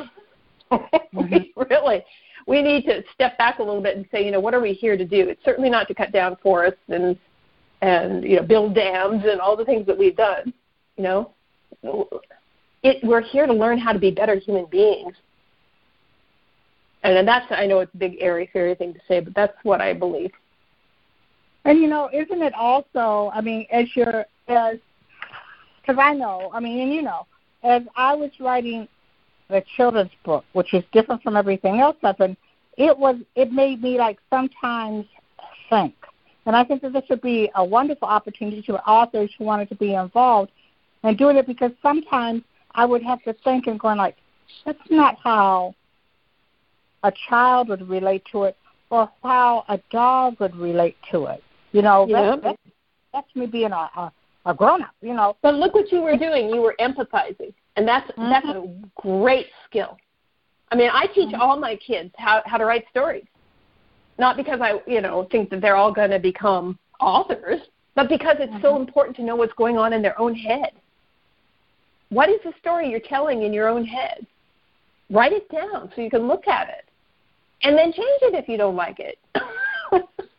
[0.72, 1.18] mm-hmm.
[1.18, 2.04] we really
[2.48, 4.74] we need to step back a little bit and say, you know, what are we
[4.74, 5.30] here to do?
[5.30, 7.18] It's certainly not to cut down forests and
[7.82, 10.54] and you know build dams and all the things that we've done.
[10.98, 11.34] You know,
[12.84, 15.16] it, we're here to learn how to be better human beings.
[17.04, 19.58] And, and that's I know it's a big airy fairy thing to say, but that's
[19.64, 20.32] what I believe.
[21.66, 23.32] And you know, isn't it also?
[23.34, 24.78] I mean, as you're as
[25.82, 27.26] because I know, I mean, and you know,
[27.64, 28.88] as I was writing
[29.52, 32.36] the children's book, which is different from everything else I've been,
[32.78, 35.06] it was it made me like sometimes
[35.70, 35.94] think
[36.46, 39.76] and I think that this would be a wonderful opportunity to authors who wanted to
[39.76, 40.52] be involved
[41.04, 42.44] and doing it because sometimes
[42.74, 44.16] I would have to think and going like,
[44.66, 45.76] that's not how
[47.04, 48.58] a child would relate to it
[48.90, 51.44] or how a dog would relate to it.
[51.72, 52.22] You know, yeah.
[52.22, 52.58] that's, that's,
[53.14, 54.12] that's me being a, a,
[54.48, 55.38] a grown up, you know.
[55.42, 56.50] But look what you were doing.
[56.50, 57.54] You were empathizing.
[57.76, 58.30] And that's mm-hmm.
[58.30, 58.68] that's a
[59.02, 59.98] great skill.
[60.72, 61.42] I mean, I teach mm-hmm.
[61.42, 63.26] all my kids how, how to write stories
[64.22, 67.60] not because I, you know, think that they're all going to become authors,
[67.96, 68.62] but because it's mm-hmm.
[68.62, 70.74] so important to know what's going on in their own head.
[72.10, 74.26] What is the story you're telling in your own head?
[75.10, 76.86] Write it down so you can look at it,
[77.64, 79.18] and then change it if you don't like it.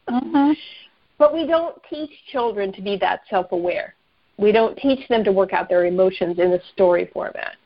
[0.09, 0.53] mm-hmm.
[1.19, 3.95] But we don't teach children to be that self-aware.
[4.43, 7.57] We don't teach them to work out their emotions in a story format.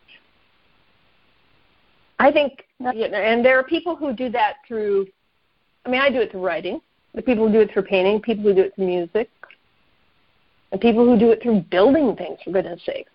[2.19, 5.07] I think, you know, and there are people who do that through
[5.87, 6.81] I mean, I do it through writing.
[7.15, 9.31] The people who do it through painting, people who do it through music,
[10.73, 13.07] and people who do it through building things, for goodness sake.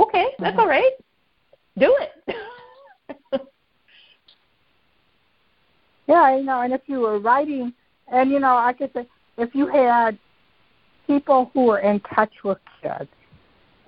[0.00, 0.60] Okay, that's mm-hmm.
[0.60, 0.92] all right.
[1.78, 2.36] Do it.
[6.08, 7.72] yeah, you know, and if you were writing,
[8.12, 9.06] and you know, I could say,
[9.38, 10.18] if you had
[11.08, 13.10] people who are in touch with kids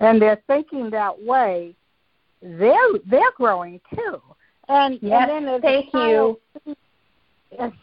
[0.01, 1.73] and they're thinking that way,
[2.41, 2.75] they're
[3.09, 4.21] they're growing too.
[4.67, 6.39] And, yes, and then thank you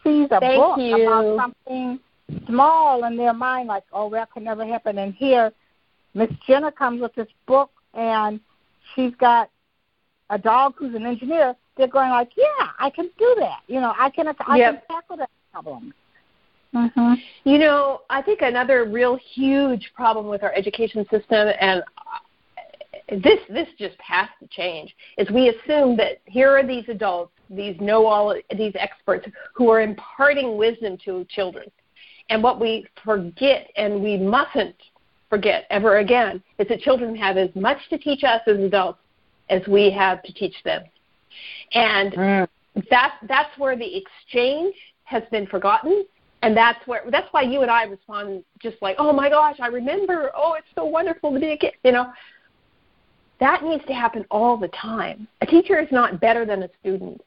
[0.03, 1.03] sees a Thank book you.
[1.03, 2.01] about something
[2.47, 4.99] small in their mind, like, oh, that could never happen.
[4.99, 5.53] And here,
[6.15, 8.41] Miss Jena comes with this book, and
[8.95, 9.51] she's got
[10.31, 11.55] a dog who's an engineer.
[11.77, 13.61] They're going like, yeah, I can do that.
[13.67, 14.87] You know, I can, I yep.
[14.89, 15.95] can tackle that problem.
[16.75, 17.15] Mm-hmm.
[17.45, 21.83] You know, I think another real huge problem with our education system, and
[23.23, 27.81] this this just has to change, is we assume that here are these adults these
[27.81, 31.71] know all these experts who are imparting wisdom to children.
[32.31, 34.77] And what we forget, and we mustn't
[35.31, 38.99] forget ever again, is that children have as much to teach us as adults
[39.49, 40.83] as we have to teach them.
[41.73, 42.49] And mm.
[42.91, 46.05] that, that's where the exchange has been forgotten.
[46.43, 49.67] And that's where that's why you and I respond just like, oh my gosh, I
[49.67, 50.31] remember.
[50.37, 51.75] Oh, it's so wonderful to be a kid.
[51.83, 52.13] You know,
[53.41, 55.27] that needs to happen all the time.
[55.41, 57.21] A teacher is not better than a student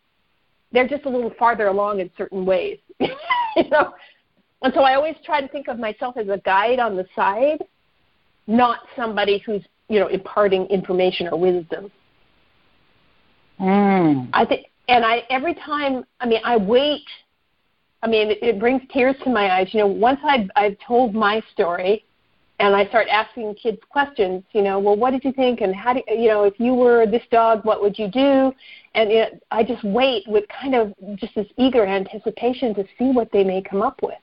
[0.72, 2.80] they're just a little farther along in certain ways.
[2.99, 3.93] you know?
[4.62, 7.64] And so I always try to think of myself as a guide on the side,
[8.47, 11.91] not somebody who's, you know, imparting information or wisdom.
[13.59, 14.30] Mm.
[14.34, 17.05] I think and I every time I mean I wait
[18.04, 19.70] I mean it, it brings tears to my eyes.
[19.72, 22.06] You know, once I've I've told my story
[22.60, 25.93] and I start asking kids questions, you know, well, what did you think, and how
[25.93, 28.54] do you know if you were this dog, what would you do?
[28.93, 33.32] And it, I just wait with kind of just this eager anticipation to see what
[33.32, 34.20] they may come up with,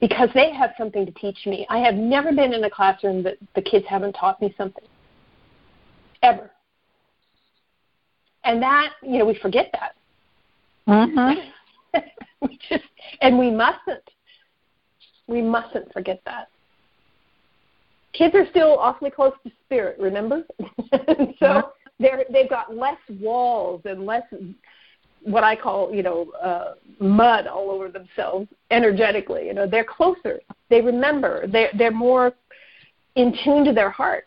[0.00, 1.66] because they have something to teach me.
[1.68, 4.84] I have never been in a classroom that the kids haven't taught me something,
[6.22, 6.50] ever.
[8.44, 9.94] And that, you know, we forget that.
[10.88, 11.50] Mm-hmm.
[12.40, 12.84] we just,
[13.20, 14.02] and we mustn't.
[15.26, 16.48] We mustn't forget that
[18.14, 20.44] kids are still awfully close to spirit, remember?
[20.58, 21.62] so uh-huh.
[21.98, 24.22] they're they've got less walls and less
[25.22, 29.46] what I call, you know, uh, mud all over themselves energetically.
[29.46, 30.40] You know, they're closer.
[30.70, 31.46] They remember.
[31.46, 32.32] They're they're more
[33.16, 34.26] in tune to their heart.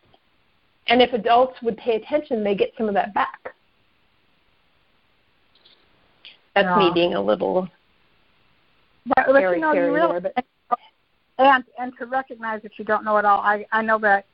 [0.88, 3.54] And if adults would pay attention, they get some of that back.
[6.64, 6.88] That's yeah.
[6.88, 7.70] me being a little
[9.16, 10.34] but, but you know, you really, there,
[10.70, 10.80] but...
[11.38, 13.40] and and to recognize that you don't know it all.
[13.42, 14.26] I I know that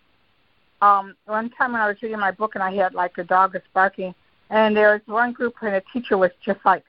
[0.82, 3.54] um one time when I was reading my book and I had like a dog
[3.54, 4.16] was barking
[4.50, 6.84] and there was one group and a teacher was just like,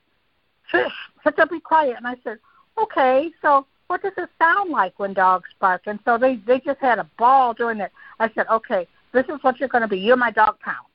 [0.71, 0.91] Shush,
[1.23, 2.39] sit up, be quiet and I said,
[2.77, 5.83] Okay, so what does it sound like when dogs bark?
[5.85, 7.91] And so they they just had a ball doing it.
[8.19, 9.99] I said, Okay, this is what you're gonna be.
[9.99, 10.87] You're my dog pound.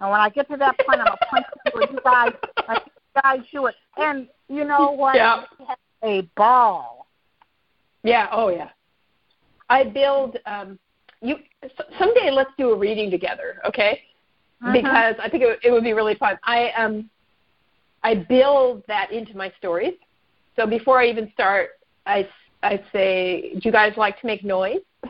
[0.00, 2.32] And when I get to that point I'm gonna punch you you guys
[2.68, 2.84] like
[3.22, 3.74] guys do it.
[3.96, 5.14] And you know what?
[5.14, 5.44] Yeah
[6.02, 7.06] a ball.
[8.02, 8.28] Yeah.
[8.32, 8.70] Oh, yeah.
[9.68, 10.38] I build.
[10.46, 10.78] Um,
[11.20, 11.36] you
[11.98, 12.30] someday.
[12.30, 14.02] Let's do a reading together, okay?
[14.62, 14.72] Uh-huh.
[14.72, 16.38] Because I think it, it would be really fun.
[16.44, 17.10] I um,
[18.02, 19.94] I build that into my stories.
[20.56, 21.70] So before I even start,
[22.06, 22.28] I
[22.62, 24.80] I say, "Do you guys like to make noise?"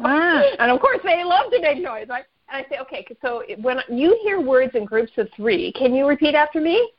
[0.00, 0.42] ah.
[0.58, 2.24] And of course, they love to make noise, right?
[2.50, 6.06] And I say, "Okay, so when you hear words in groups of three, can you
[6.06, 6.92] repeat after me?"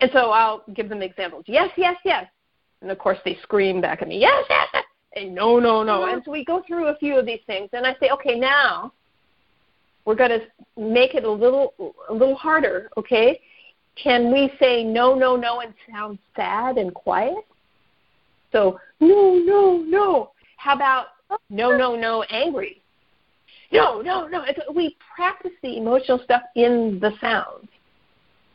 [0.00, 1.44] And so I'll give them examples.
[1.46, 2.26] Yes, yes, yes.
[2.80, 4.84] And of course they scream back at me, yes, yes, yes.
[5.16, 6.02] And no, no, no.
[6.02, 6.14] Uh-huh.
[6.14, 8.92] And so we go through a few of these things and I say, okay, now
[10.04, 10.40] we're going to
[10.80, 11.74] make it a little
[12.08, 13.40] a little harder, okay?
[13.96, 17.44] Can we say no, no, no and sound sad and quiet?
[18.52, 20.32] So, no, no, no.
[20.56, 21.06] How about
[21.50, 22.80] no, no, no, angry?
[23.72, 24.42] No, no, no.
[24.42, 27.68] It's, we practice the emotional stuff in the sounds.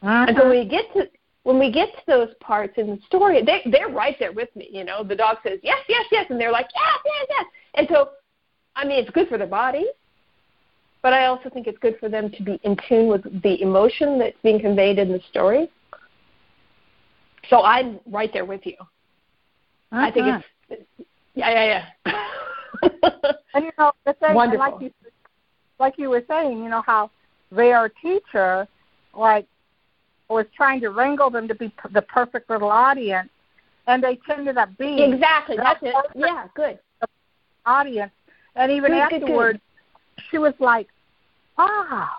[0.02, 0.26] Uh-huh.
[0.28, 1.10] And so when we get to
[1.44, 4.68] when we get to those parts in the story, they they're right there with me.
[4.72, 7.46] You know, the dog says yes, yes, yes, and they're like yes, yes, yes.
[7.76, 8.10] And so,
[8.76, 9.86] I mean, it's good for their body,
[11.02, 14.20] but I also think it's good for them to be in tune with the emotion
[14.20, 15.70] that's being conveyed in the story.
[17.50, 18.76] So I'm right there with you.
[18.80, 20.02] Uh-huh.
[20.02, 20.82] I think it's
[21.36, 22.14] yeah, yeah, yeah.
[23.54, 24.60] and you know, the thing, Wonderful.
[24.60, 24.92] like you,
[25.80, 27.12] like you were saying, you know how
[27.52, 28.68] their teacher,
[29.14, 29.46] like
[30.30, 33.30] was trying to wrangle them to be the perfect little audience,
[33.88, 35.96] and they ended up being exactly that's it.
[36.16, 36.80] Yeah, good
[37.66, 38.12] audience.
[38.56, 39.62] And even good, afterwards, good,
[40.16, 40.24] good.
[40.30, 40.88] she was like,
[41.58, 42.10] "Wow,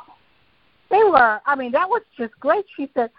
[0.91, 1.41] they were.
[1.47, 3.11] I mean, that was just great." She said,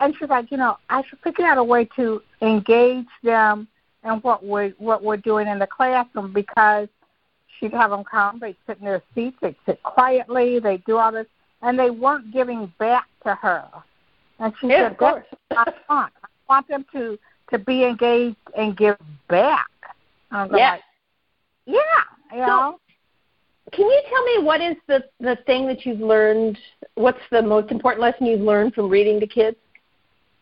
[0.00, 3.68] and she's like, "You know, I should figure out a way to engage them
[4.04, 6.88] and what we what we're doing in the classroom because."
[7.58, 8.38] She'd have them come.
[8.38, 9.36] They'd sit in their seats.
[9.40, 10.58] They'd sit quietly.
[10.58, 11.26] They'd do all this,
[11.62, 13.68] and they weren't giving back to her.
[14.38, 15.24] And she yeah, said, of course.
[15.50, 16.12] That's I want.
[16.22, 17.18] I want them to
[17.50, 18.96] to be engaged and give
[19.28, 19.66] back.
[20.30, 20.80] I'm yes.
[21.66, 22.36] Like, yeah.
[22.36, 22.80] You so, know.
[23.72, 26.58] Can you tell me what is the the thing that you've learned?
[26.94, 29.56] What's the most important lesson you've learned from reading to kids,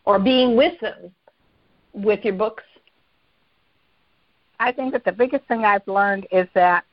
[0.05, 1.11] or being with them,
[1.93, 2.63] with your books?
[4.59, 6.83] I think that the biggest thing I've learned is that,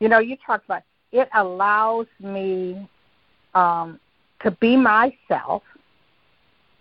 [0.00, 0.82] you know, you talked about
[1.12, 2.88] it allows me
[3.54, 3.98] um,
[4.40, 5.62] to be myself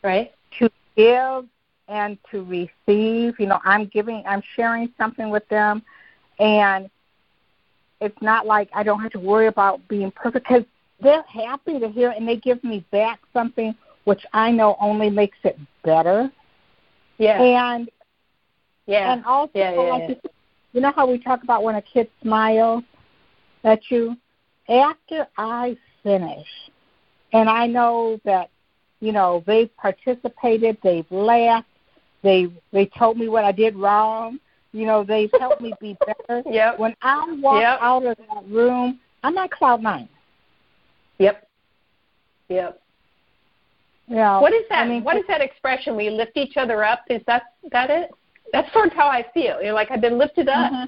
[0.05, 0.31] right?
[0.59, 1.45] To give
[1.87, 3.39] and to receive.
[3.39, 5.83] You know, I'm giving, I'm sharing something with them,
[6.39, 6.89] and
[7.99, 10.63] it's not like I don't have to worry about being perfect because
[11.01, 15.37] they're happy to hear and they give me back something which I know only makes
[15.43, 16.31] it better.
[17.17, 17.41] Yeah.
[17.41, 17.89] And
[18.85, 19.13] yeah.
[19.13, 20.31] And also, yeah, yeah, like yeah.
[20.73, 22.83] you know how we talk about when a kid smiles
[23.65, 24.15] at you?
[24.69, 26.47] After I finish,
[27.33, 28.49] and I know that
[28.99, 31.67] you know, they've participated, they've laughed,
[32.23, 34.39] they they told me what I did wrong.
[34.71, 36.41] You know, they've helped me be better.
[36.51, 36.79] Yep.
[36.79, 37.79] When I walk yep.
[37.81, 40.09] out of that room, I'm at cloud nine.
[41.19, 41.47] Yep.
[42.49, 42.81] Yep.
[44.07, 44.39] Yeah.
[44.39, 44.79] What is that?
[44.79, 45.95] I mean, what is that expression?
[45.95, 47.03] We lift each other up.
[47.09, 48.09] Is that that it?
[48.51, 49.61] That's sort of how I feel.
[49.61, 50.71] You're like I've been lifted up.
[50.71, 50.85] Mm-hmm.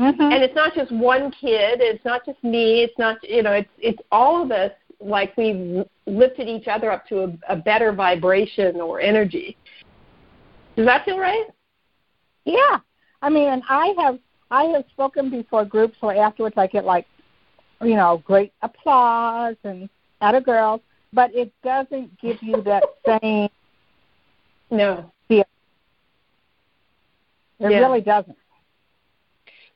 [0.00, 0.22] Mm-hmm.
[0.22, 1.80] And it's not just one kid.
[1.82, 2.82] It's not just me.
[2.82, 3.52] It's not you know.
[3.52, 7.92] It's it's all of us like we've lifted each other up to a, a better
[7.92, 9.58] vibration or energy.
[10.76, 11.46] Does that feel right?
[12.46, 12.78] Yeah.
[13.20, 14.18] I mean, and I have
[14.50, 17.06] I have spoken before groups where afterwards I get like,
[17.82, 19.90] you know, great applause and
[20.22, 20.80] at a girl,
[21.12, 22.84] but it doesn't give you that
[23.20, 23.50] same
[24.70, 25.44] no feel.
[27.58, 27.78] It yeah.
[27.80, 28.36] really doesn't.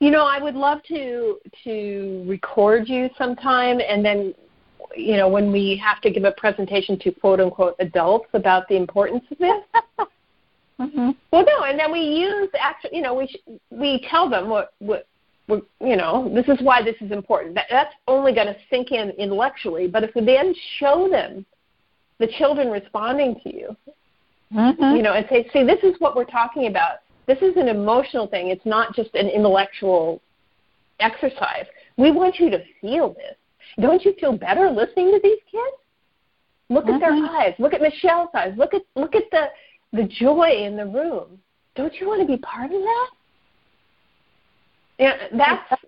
[0.00, 4.34] You know, I would love to to record you sometime and then
[4.96, 8.76] you know, when we have to give a presentation to quote unquote adults about the
[8.76, 9.62] importance of this.
[10.80, 11.10] mm-hmm.
[11.32, 14.74] Well, no, and then we use actually, you know, we sh- we tell them what
[14.78, 15.06] what
[15.48, 17.54] you know, this is why this is important.
[17.54, 21.44] That, that's only going to sink in intellectually, but if we then show them
[22.18, 23.76] the the children responding to you.
[24.54, 24.96] Mm-hmm.
[24.96, 26.98] You know, and say, see, this is what we're talking about.
[27.26, 28.48] This is an emotional thing.
[28.48, 30.20] It's not just an intellectual
[31.00, 31.66] exercise.
[31.96, 33.36] We want you to feel this.
[33.80, 35.76] Don't you feel better listening to these kids?
[36.68, 37.28] Look at their Mhm.
[37.28, 37.54] eyes.
[37.58, 38.56] Look at Michelle's eyes.
[38.56, 39.50] Look at look at the
[39.92, 41.40] the joy in the room.
[41.76, 43.10] Don't you want to be part of that?
[44.98, 45.82] Yeah, that's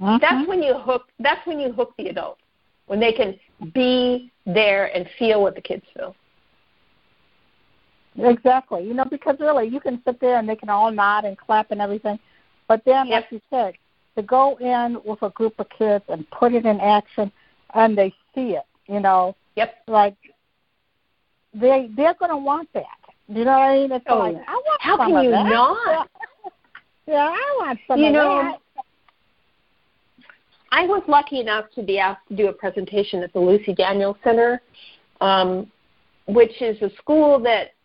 [0.00, 0.20] Mhm.
[0.20, 2.38] that's when you hook that's when you hook the adult.
[2.86, 3.38] When they can
[3.72, 6.14] be there and feel what the kids feel.
[8.18, 8.86] Exactly.
[8.86, 11.70] You know, because really, you can sit there and they can all nod and clap
[11.70, 12.18] and everything,
[12.68, 13.22] but then, Yep.
[13.22, 13.74] like you said,
[14.16, 17.30] to go in with a group of kids and put it in action,
[17.74, 18.64] and they see it.
[18.86, 19.74] You know, Yep.
[19.88, 20.16] like
[21.52, 22.86] they they're going to want that.
[23.28, 23.92] You know what I mean?
[23.92, 25.48] It's Oh, like I want How some can of you that.
[25.48, 26.08] not?
[27.08, 28.82] Yeah, I want some You of know, that.
[30.72, 34.16] I was lucky enough to be asked to do a presentation at the Lucy Daniels
[34.24, 34.60] Center,
[35.20, 35.70] um,
[36.26, 37.75] which is a school that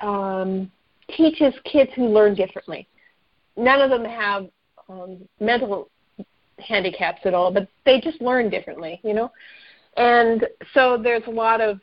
[0.00, 0.70] um,
[1.16, 2.88] teaches kids who learn differently.
[3.56, 4.48] None of them have
[4.88, 5.88] um, mental
[6.58, 9.30] handicaps at all, but they just learn differently, you know.
[9.96, 11.80] And so there's a lot of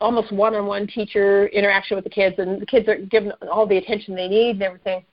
[0.00, 4.14] almost one-on-one teacher interaction with the kids, and the kids are given all the attention
[4.14, 5.04] they need and everything.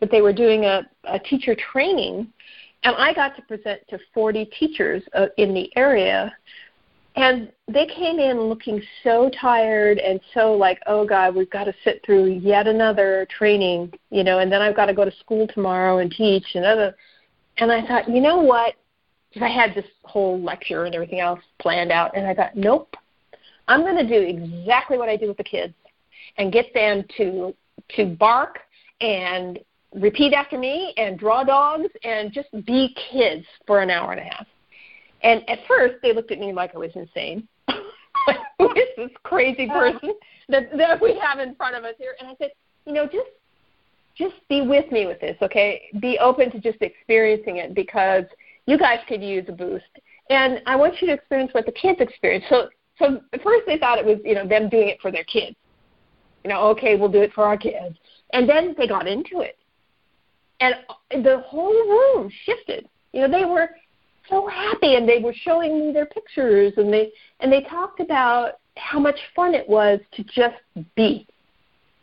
[0.00, 2.32] But they were doing a, a teacher training
[2.86, 6.32] and I got to present to 40 teachers uh, in the area,
[7.16, 11.74] and they came in looking so tired and so like, oh God, we've got to
[11.82, 15.48] sit through yet another training, you know, and then I've got to go to school
[15.48, 16.94] tomorrow and teach and other.
[17.56, 18.74] And I thought, you know what?
[19.30, 22.94] Because I had this whole lecture and everything else planned out, and I thought, nope,
[23.66, 25.74] I'm going to do exactly what I do with the kids,
[26.36, 27.54] and get them to
[27.96, 28.60] to bark
[29.00, 29.58] and
[29.94, 34.24] repeat after me and draw dogs and just be kids for an hour and a
[34.24, 34.46] half.
[35.22, 37.48] And at first, they looked at me like I was insane.
[38.58, 39.92] Who is this crazy uh-huh.
[39.92, 40.14] person
[40.48, 42.14] that, that we have in front of us here?
[42.20, 42.50] And I said,
[42.86, 43.28] you know, just
[44.16, 45.90] just be with me with this, okay?
[46.00, 48.24] Be open to just experiencing it because
[48.64, 49.84] you guys could use a boost.
[50.30, 52.44] And I want you to experience what the kids experience.
[52.48, 55.24] So so at first they thought it was, you know, them doing it for their
[55.24, 55.54] kids.
[56.44, 57.96] You know, okay, we'll do it for our kids.
[58.32, 59.58] And then they got into it
[60.60, 60.74] and
[61.10, 62.88] the whole room shifted.
[63.12, 63.70] You know, they were
[64.28, 68.54] so happy, and they were showing me their pictures, and they and they talked about
[68.76, 70.56] how much fun it was to just
[70.96, 71.26] be,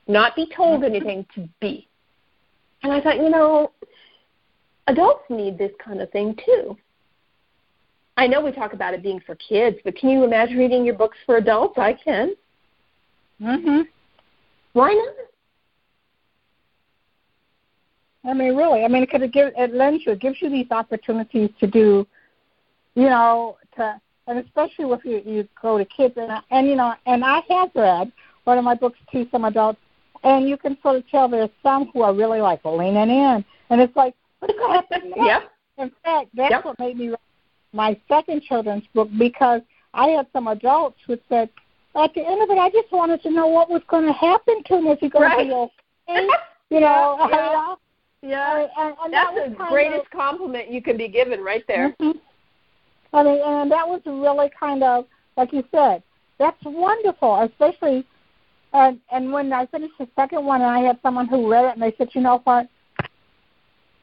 [0.08, 1.88] not be told anything, to be.
[2.82, 3.72] And I thought, you know,
[4.88, 6.78] adults need this kind of thing too.
[8.18, 10.96] I know we talk about it being for kids, but can you imagine reading your
[10.96, 11.78] books for adults?
[11.78, 12.36] I can.
[13.42, 13.88] Mhm.
[14.74, 15.16] Why not?
[18.26, 18.86] I mean, really.
[18.86, 22.08] I mean, because it gives it lends you, it gives you these opportunities to do,
[22.96, 26.76] you know, to and especially if you you go to kids and I, and you
[26.76, 28.12] know, and I have read
[28.46, 29.80] one of my books to some adults,
[30.24, 33.82] and you can sort of tell there's some who are really like leaning in, and
[33.82, 35.26] it's like, what's going to happen next?
[35.26, 35.40] yeah.
[35.78, 36.66] In fact, that's Yep.
[36.66, 37.20] what made me write
[37.74, 39.62] my second children's book because
[39.96, 41.50] I had some adults who said,
[41.96, 44.62] at the end of it, I just wanted to know what was going to happen
[44.66, 44.88] to him.
[44.88, 45.40] Is he going Right.
[45.40, 45.54] to be
[46.16, 46.28] okay?
[46.70, 47.76] You know, Yeah?
[48.22, 48.68] Yeah.
[48.78, 51.96] And, and That's that the greatest Of, compliment you can be given right there.
[52.00, 52.20] Mhm.
[53.14, 55.06] I mean, and that was really kind of
[55.38, 56.04] like you said.
[56.40, 58.06] That's wonderful, especially.
[58.74, 61.74] And and when I finished the second one, and I had someone who read it,
[61.74, 62.68] and they said, "You know what?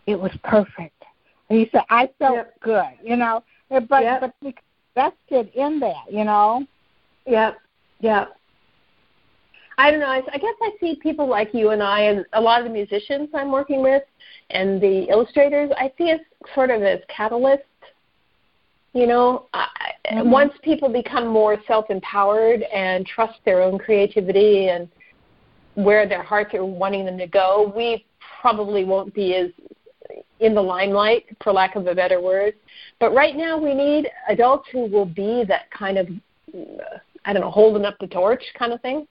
[0.06, 1.04] It was perfect."
[1.48, 2.60] And he said, "I felt Yep.
[2.60, 3.42] good," you know.
[3.68, 4.20] But Yep.
[4.20, 4.54] but we
[4.94, 6.64] invested in that, you know.
[7.26, 7.54] Yeah,
[8.00, 8.26] yeah.
[9.78, 10.06] I don't know.
[10.06, 12.72] I, I guess I see people like you and I, and a lot of the
[12.72, 14.02] musicians I'm working with,
[14.50, 15.70] and the illustrators.
[15.76, 16.20] I see us
[16.54, 17.64] sort of as catalysts.
[18.92, 19.68] You know, I,
[20.10, 20.30] Mhm.
[20.30, 24.88] once people become more self-empowered and trust their own creativity and
[25.74, 28.04] where their hearts are wanting them to go, we
[28.40, 29.50] probably won't be as
[30.40, 32.54] in the limelight, for lack of a better word.
[32.98, 36.08] But right now, we need adults who will be that kind of,
[36.54, 39.06] uh, I don't know, holding up the torch kind of thing.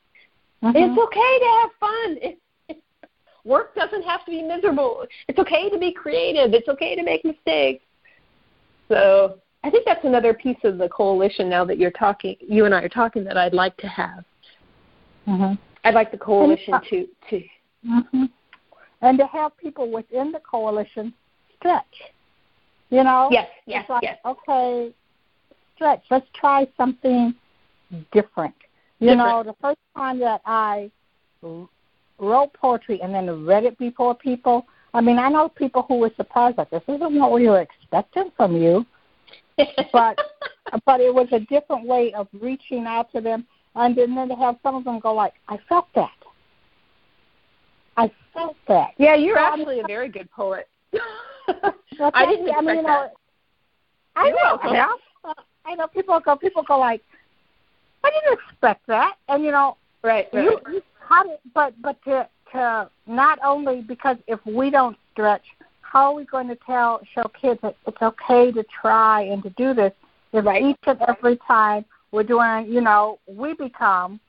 [0.64, 0.74] Mhm.
[0.76, 2.18] It's okay to have fun.
[2.22, 2.40] It,
[3.46, 5.06] work doesn't have to be miserable.
[5.28, 6.54] It's okay to be creative.
[6.54, 7.86] It's okay to make mistakes.
[8.90, 12.74] So I think that's another piece of the coalition now that you're talking, you and
[12.74, 14.24] I are talking that I'd like to have.
[15.28, 15.58] Mhm.
[15.84, 17.44] I'd like the coalition to to
[17.86, 18.26] hmm
[19.02, 21.14] And to have people within the coalition
[21.58, 22.12] stretch.
[22.90, 23.30] You know?
[23.32, 24.94] yes yes like, yes okay,
[25.76, 26.04] stretch.
[26.10, 27.34] Let's try something
[28.12, 28.56] different.
[29.00, 29.30] You Different.
[29.30, 30.92] know, the first time that I
[31.42, 36.12] wrote poetry and then read it before people, I mean, I know people who were
[36.18, 38.86] surprised, like, this isn't what we were expecting from you.
[39.92, 40.20] But
[40.86, 43.46] but it was a different way of reaching out to them.
[43.76, 46.12] and then they have some of them go like, "I felt that."
[47.98, 48.92] I felt that.
[48.98, 50.70] Yeah, you're so actually I'm, a very good poet.
[50.94, 53.14] I didn't expect I mean, you know, that.
[54.16, 54.60] I know.
[54.72, 55.34] Yeah.
[55.66, 56.36] I know people go.
[56.36, 57.02] People go like,
[58.04, 60.28] "I didn't expect that," and you know, right?
[60.34, 60.44] right.
[60.44, 65.44] You, you how did, but but to to not only because if we don't stretch,
[65.92, 69.50] how are we going to tell show kids that it's okay to try and to
[69.52, 69.92] do this
[70.34, 70.64] if right.
[70.64, 74.20] each and every time we're doing, you know, we become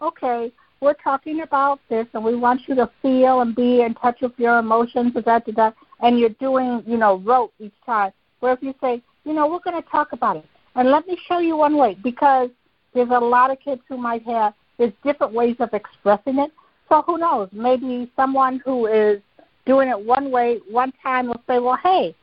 [0.00, 0.52] okay.
[0.80, 4.32] We're talking about this, and we want you to feel and be in touch with
[4.38, 8.12] your emotions, and that, that, and you're doing, you know, rote each time.
[8.38, 11.18] Where if you say, you know, we're going to talk about it, and let me
[11.28, 12.48] show you one way, because
[12.94, 16.50] there's a lot of kids who might have there's different ways of expressing it.
[16.88, 17.50] So who knows?
[17.52, 19.20] Maybe someone who is
[19.66, 22.14] doing it one way one time will say, "Well, hey,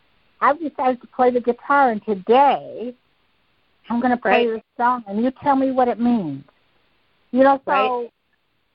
[0.41, 2.93] I've decided to play the guitar, and today
[3.89, 4.55] I'm going to play right.
[4.55, 6.43] this song, and you tell me what it means."
[7.31, 8.11] You know, so right.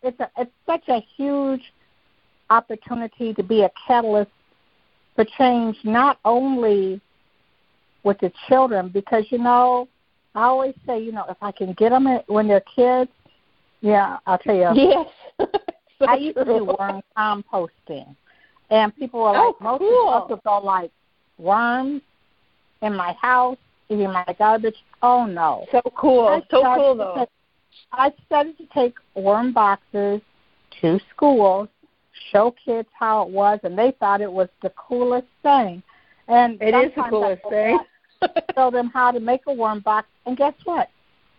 [0.02, 1.72] it's a it's such a huge
[2.50, 4.30] opportunity to be a catalyst
[5.14, 7.00] for change, not only
[8.02, 9.88] with the children, because you know,
[10.34, 13.10] I always say, you know, if I can get them when they're kids,
[13.80, 14.70] yeah, I'll tell you.
[14.74, 15.08] Yes.
[15.98, 18.16] so I used to do worm composting,
[18.72, 20.20] and people were like, oh, most cool.
[20.22, 20.90] people go like,
[21.38, 22.00] worms
[22.80, 23.58] in my house,
[23.90, 24.76] eating my garbage.
[25.02, 25.66] Oh no.
[25.70, 26.42] So cool.
[26.50, 27.14] So cool though.
[27.18, 27.28] Take,
[27.92, 30.22] I started to take worm boxes
[30.80, 31.68] to schools,
[32.30, 35.82] show kids how it was, and they thought it was the coolest thing.
[36.28, 37.78] And it is the coolest thing.
[38.54, 40.88] show them how to make a worm box, and guess what?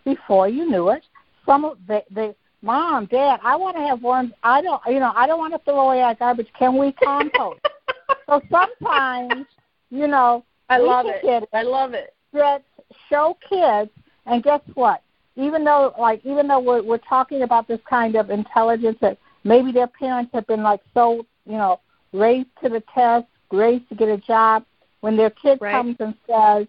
[0.04, 1.02] Before you knew it,
[1.44, 2.34] some of the the
[2.64, 4.32] mom, dad, I want to have worms.
[4.42, 6.48] I don't, you know, I don't want to throw away our garbage.
[6.58, 7.60] Can we compost?
[8.26, 9.46] so sometimes,
[9.90, 11.20] you know, I love it.
[11.22, 11.48] it.
[11.52, 12.14] I love it.
[12.32, 12.64] That
[13.08, 13.90] show kids,
[14.26, 15.02] and guess what?
[15.36, 19.70] Even though, like, even though we're we're talking about this kind of intelligence that maybe
[19.70, 21.80] their parents have been like so, you know,
[22.12, 24.64] raised to the test, raised to get a job.
[25.00, 25.72] When their kid right.
[25.72, 26.66] comes and says,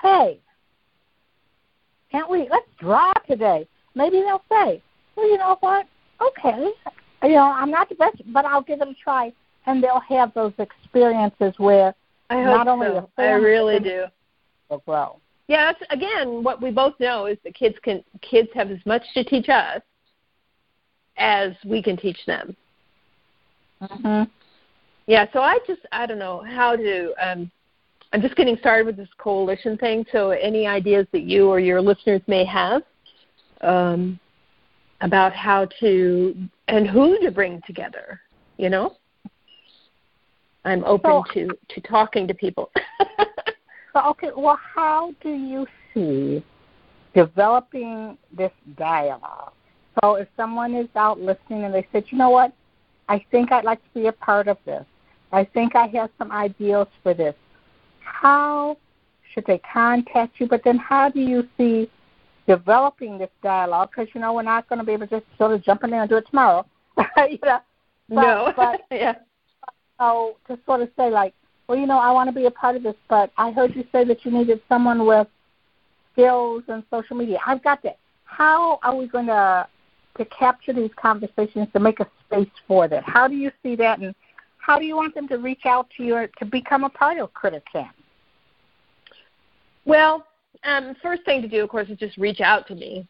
[0.00, 0.38] "Hey,
[2.12, 2.48] can't we?
[2.48, 4.82] Let's draw today." maybe they'll say,
[5.16, 5.86] well, you know what?
[6.20, 6.70] Okay,
[7.22, 9.32] you know, I'm not the best, but I'll give it a try.
[9.66, 11.94] And they'll have those experiences where
[12.30, 13.08] I not only so.
[13.16, 14.04] I really do.
[14.68, 15.18] Will grow.
[15.48, 19.02] Yeah, that's again what we both know is that kids can kids have as much
[19.14, 19.82] to teach us
[21.16, 22.56] as we can teach them.
[23.82, 24.30] Mhm.
[25.06, 27.50] Yeah, so I just I don't know how to um
[28.12, 31.80] I'm just getting started with this coalition thing, so any ideas that you or your
[31.80, 32.82] listeners may have,
[33.62, 34.20] um,
[35.02, 36.34] about how to
[36.68, 38.20] and who to bring together.
[38.56, 38.96] You know,
[40.64, 42.70] I'm open so, to to talking to people.
[43.92, 46.42] so okay, well, how do you see
[47.14, 49.52] developing this dialogue?
[50.00, 52.52] So if someone is out listening and they said, you know what,
[53.08, 54.86] I think I'd like to be a part of this.
[55.32, 57.34] I think I have some ideals for this.
[58.00, 58.78] How
[59.32, 60.46] should they contact you?
[60.46, 61.90] But then how do you see
[62.46, 65.52] developing this dialogue because you know we're not going to be able to just sort
[65.52, 66.66] of jump in there and do it tomorrow.
[66.98, 67.60] you know,
[68.08, 69.14] but, no, but yeah.
[69.98, 71.34] So to sort of say like,
[71.68, 73.84] well, you know, I want to be a part of this, but I heard you
[73.92, 75.28] say that you needed someone with
[76.12, 77.38] skills and social media.
[77.46, 77.98] I've got that.
[78.24, 79.66] How are we going to
[80.18, 83.02] to capture these conversations to make a space for that?
[83.06, 84.14] How do you see that, and
[84.58, 87.32] how do you want them to reach out to you to become a part of
[87.32, 87.94] Critter Camp?
[89.84, 90.26] Well,
[90.64, 93.06] um, first thing to do, of course, is just reach out to me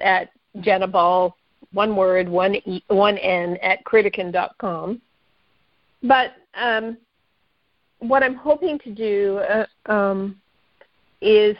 [0.00, 1.36] at Jena Ball,
[1.72, 5.00] one word, one e, one n at critterkin.com.
[6.02, 6.96] But um,
[7.98, 10.40] what I'm hoping to do uh, um,
[11.20, 11.56] is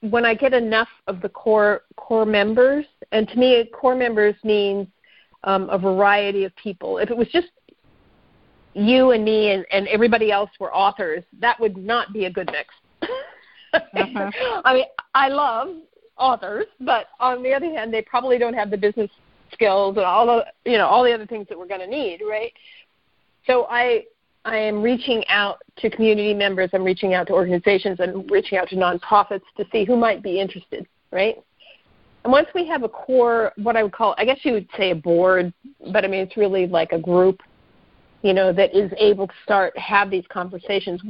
[0.00, 4.86] when I get enough of the core core members, and to me, core members means
[5.44, 6.98] um, a variety of people.
[6.98, 7.48] If it was just
[8.74, 12.50] you and me and, and everybody else were authors, that would not be a good
[12.52, 12.74] mix.
[13.76, 14.62] uh-huh.
[14.64, 14.84] I mean,
[15.14, 15.68] I love
[16.18, 19.10] authors, but on the other hand, they probably don't have the business
[19.52, 22.20] skills and all the you know all the other things that we're going to need,
[22.28, 22.52] right?
[23.46, 24.04] So I
[24.44, 26.70] I am reaching out to community members.
[26.72, 27.98] I'm reaching out to organizations.
[28.00, 31.36] I'm reaching out to nonprofits to see who might be interested, right?
[32.24, 34.90] And once we have a core, what I would call, I guess you would say
[34.90, 35.52] a board,
[35.92, 37.40] but I mean it's really like a group,
[38.22, 41.00] you know, that is able to start have these conversations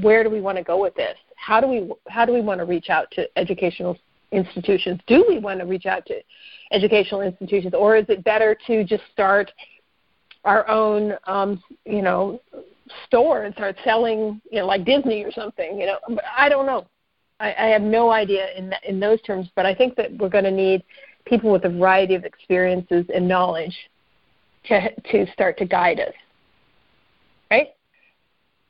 [0.00, 1.16] where do we want to go with this?
[1.36, 3.98] How do we how do we want to reach out to educational
[4.30, 5.00] institutions?
[5.06, 6.20] Do we want to reach out to
[6.72, 9.50] educational institutions, or is it better to just start
[10.44, 12.40] our own, um, you know,
[13.06, 15.78] store and start selling, you know, like Disney or something?
[15.78, 16.86] You know, I don't know.
[17.40, 20.44] I, I have no idea in in those terms, but I think that we're going
[20.44, 20.84] to need
[21.24, 23.76] people with a variety of experiences and knowledge
[24.66, 26.14] to to start to guide us,
[27.50, 27.70] right?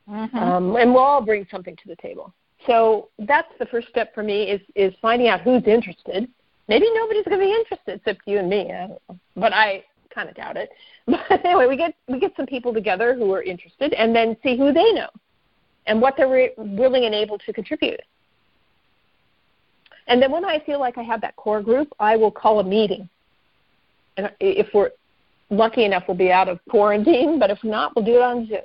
[0.09, 0.37] Mm-hmm.
[0.37, 2.33] Um, and we'll all bring something to the table.
[2.67, 6.27] So that's the first step for me is is finding out who's interested.
[6.67, 8.71] Maybe nobody's going to be interested except you and me.
[8.71, 8.89] I
[9.35, 9.83] but I
[10.13, 10.69] kind of doubt it.
[11.07, 14.57] But anyway, we get we get some people together who are interested, and then see
[14.57, 15.09] who they know,
[15.85, 18.01] and what they're re- willing and able to contribute.
[20.07, 22.63] And then when I feel like I have that core group, I will call a
[22.63, 23.07] meeting.
[24.17, 24.91] And if we're
[25.49, 27.39] lucky enough, we'll be out of quarantine.
[27.39, 28.59] But if not, we'll do it on Zoom,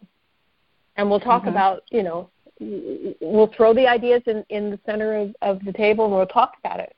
[1.00, 1.50] and we'll talk mm-hmm.
[1.50, 6.04] about you know we'll throw the ideas in, in the center of, of the table
[6.04, 6.94] and we'll talk about it.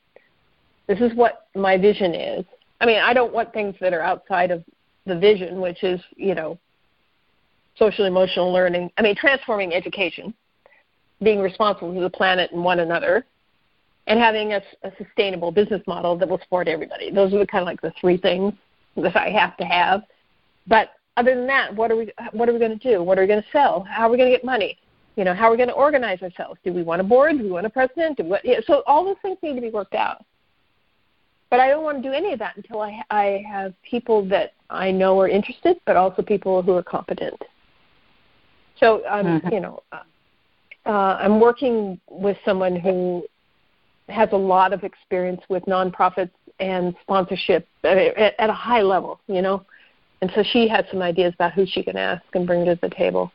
[0.88, 2.44] This is what my vision is.
[2.80, 4.64] I mean, I don't want things that are outside of
[5.06, 6.58] the vision, which is, you know,
[7.76, 8.90] social emotional learning.
[8.98, 10.34] I mean, transforming education,
[11.22, 13.24] being responsible to the planet and one another,
[14.08, 17.12] and having a, a sustainable business model that will support everybody.
[17.12, 18.52] Those are the kind of like the three things
[18.96, 20.02] that I have to have.
[20.66, 23.02] But other than that, what are we what are we going to do?
[23.02, 23.84] What are we going to sell?
[23.88, 24.78] How are we going to get money?
[25.16, 26.58] You know, how are we going to organize ourselves?
[26.64, 27.36] Do we want a board?
[27.36, 28.16] Do we want a president?
[28.16, 30.24] Do we, so all those things need to be worked out.
[31.50, 34.54] But I don't want to do any of that until I, I have people that
[34.70, 37.38] I know are interested, but also people who are competent.
[38.80, 39.52] So I'm, um, mm-hmm.
[39.52, 43.26] you know, uh, I'm working with someone who
[44.08, 49.42] has a lot of experience with nonprofits and sponsorship at, at a high level, you
[49.42, 49.64] know.
[50.22, 52.88] And so she had some ideas about who she can ask and bring to the
[52.88, 53.32] table.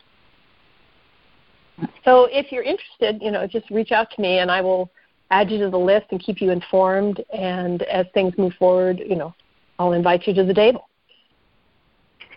[2.06, 4.90] So if you're interested, you know, just reach out to me and I will
[5.30, 7.24] add you to the list and keep you informed.
[7.34, 9.36] And as things move forward, you know,
[9.78, 10.88] I'll invite you to the table.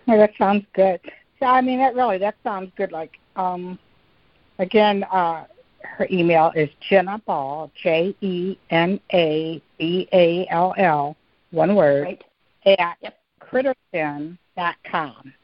[0.09, 1.01] That sounds good.
[1.41, 2.91] Yeah, I mean that really that sounds good.
[2.91, 3.79] Like, um,
[4.59, 5.45] again, uh,
[5.83, 11.17] her email is Jena Ball, J E N A B A L L,
[11.53, 12.25] one word, right.
[12.79, 13.17] at yep.
[14.57, 15.35] critterkin.com.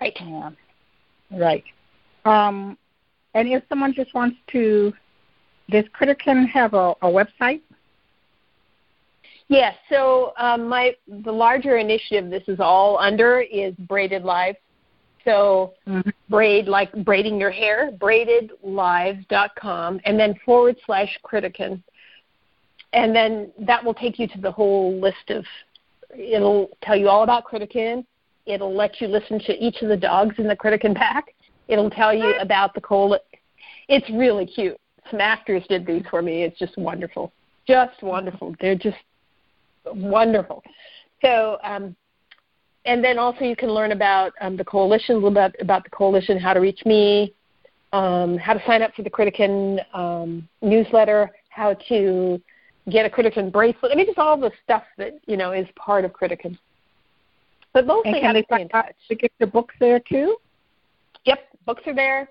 [0.00, 0.16] Right.
[0.20, 0.50] Yeah.
[1.30, 1.64] Right.
[2.24, 2.78] Um,
[3.34, 4.92] and if someone just wants to,
[5.70, 7.60] does CritterKin have a, a website?
[9.48, 9.74] Yes.
[9.88, 14.58] So um, my the larger initiative this is all under is Braided Lives.
[15.24, 16.08] So mm-hmm.
[16.28, 21.82] braid like braiding your hair, braidedlives.com, and then forward slash CritterKin,
[22.92, 25.44] and then that will take you to the whole list of.
[26.16, 28.04] It'll tell you all about CritterKin.
[28.46, 31.34] It'll let you listen to each of the dogs in the CritterKin pack.
[31.68, 33.18] It'll tell you about the coal.
[33.88, 34.76] It's really cute.
[35.10, 36.42] Some actors did these for me.
[36.42, 37.32] It's just wonderful,
[37.66, 38.54] just wonderful.
[38.60, 38.96] They're just
[39.84, 40.62] wonderful.
[41.22, 41.94] So, um,
[42.84, 45.90] and then also you can learn about um, the coalition, a little bit about the
[45.90, 47.34] coalition, how to reach me,
[47.92, 52.40] um, how to sign up for the CritterKin um, newsletter, how to
[52.90, 53.92] get a CritterKin bracelet.
[53.92, 56.58] I mean, just all the stuff that you know is part of CritterKin.
[57.72, 58.94] But mostly, and can they stay in touch.
[59.08, 60.36] To get the books there too.
[61.24, 62.28] Yep, books are there,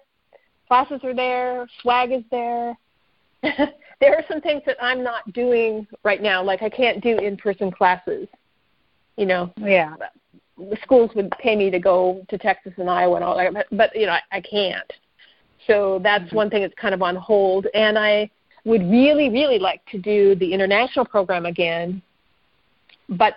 [0.67, 2.77] classes are there, swag is there.
[3.41, 7.71] there are some things that I'm not doing right now, like I can't do in-person
[7.71, 8.27] classes.
[9.15, 9.95] You know, yeah.
[10.57, 13.67] The schools would pay me to go to Texas and Iowa and all that, but,
[13.71, 14.91] but you know, I, I can't.
[15.67, 16.35] So that's mm-hmm.
[16.35, 17.67] one thing that's kind of on hold.
[17.73, 18.29] And I
[18.69, 22.01] would really, really like to do the international program again,
[23.09, 23.33] but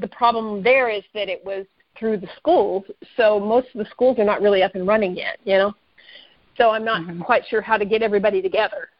[0.00, 1.64] the problem there is that it was
[1.98, 2.84] through the schools.
[3.16, 5.72] So most of the schools are not really up and running yet, you know.
[6.58, 7.22] So I'm not mm-hmm.
[7.22, 8.90] quite sure how to get everybody together.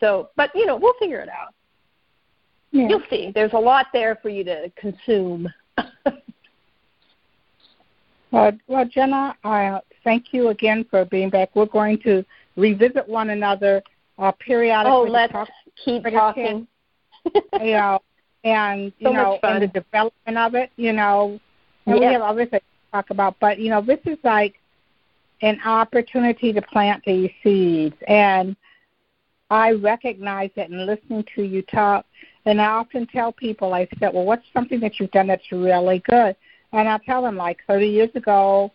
[0.00, 1.54] So, but you know, we'll figure it out.
[2.72, 2.88] Yeah.
[2.88, 3.30] You'll see.
[3.34, 5.48] There's a lot there for you to consume.
[8.30, 11.50] well, well, Jena, I thank you again for being back.
[11.54, 12.24] We're going to
[12.56, 13.82] revisit one another
[14.18, 14.92] uh, periodically.
[14.92, 15.48] Oh, let's talk,
[15.84, 16.66] keep talking.
[17.34, 18.00] you know,
[18.44, 21.40] and you so know, and the development of it, you know,
[21.86, 23.36] and we have other things to talk about.
[23.40, 24.54] But you know, this is like
[25.42, 28.56] an opportunity to plant these seeds, and
[29.50, 32.04] I recognize it in listening to you talk.
[32.44, 36.00] And I often tell people, I said, "Well, what's something that you've done that's really
[36.00, 36.36] good?"
[36.72, 38.70] And I tell them, like 30 years ago,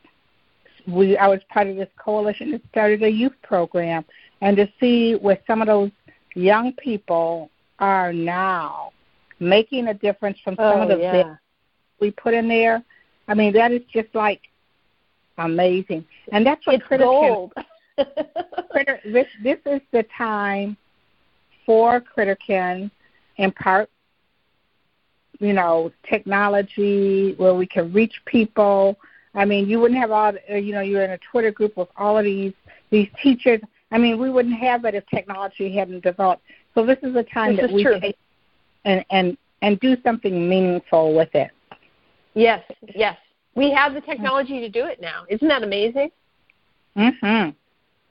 [0.88, 4.06] we I was part of this coalition that started a youth program,
[4.44, 5.92] and to see where some of those
[6.36, 7.50] young people
[7.80, 8.92] are now
[9.40, 11.36] making a difference from some oh, of the yeah.
[12.00, 12.84] we put in there
[13.28, 14.42] I mean, that is just like
[15.38, 17.54] amazing, and that's what it's gold.
[18.72, 20.76] Critter, this this is the time
[21.66, 22.92] for CritterKin,
[23.38, 23.90] in part,
[25.40, 28.98] you know, technology where we can reach people.
[29.36, 32.18] I mean, you wouldn't have all, you know, you're in a Twitter group with all
[32.18, 32.54] of these
[32.90, 33.62] these teachers.
[33.94, 36.42] I mean, we wouldn't have it if technology hadn't developed.
[36.74, 38.00] So this is a time this that we true.
[38.00, 38.18] take
[38.86, 41.52] and and and do something meaningful with it.
[42.34, 42.64] Yes,
[42.96, 43.18] yes.
[43.56, 45.26] We have the technology to do it now.
[45.30, 46.10] Isn't that amazing?
[46.98, 47.54] Mhm.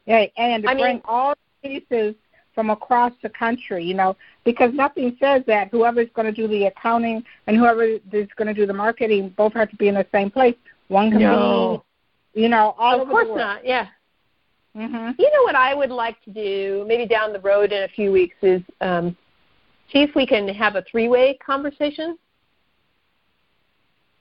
[0.06, 2.14] Yeah, and to I mean- bring all the pieces
[2.54, 4.14] from across the country, you know,
[4.44, 8.54] because nothing says that whoever's going to do the accounting and whoever is going to
[8.54, 10.54] do the marketing both have to be in the same place.
[10.88, 11.82] One can No.
[12.34, 13.64] be, you know, all of course not.
[13.64, 13.86] Yeah.
[14.76, 15.14] Mhm.
[15.18, 18.10] You know what I would like to do, maybe down the road in a few
[18.10, 19.16] weeks, is um,
[19.92, 22.18] see if we can have a three-way conversation.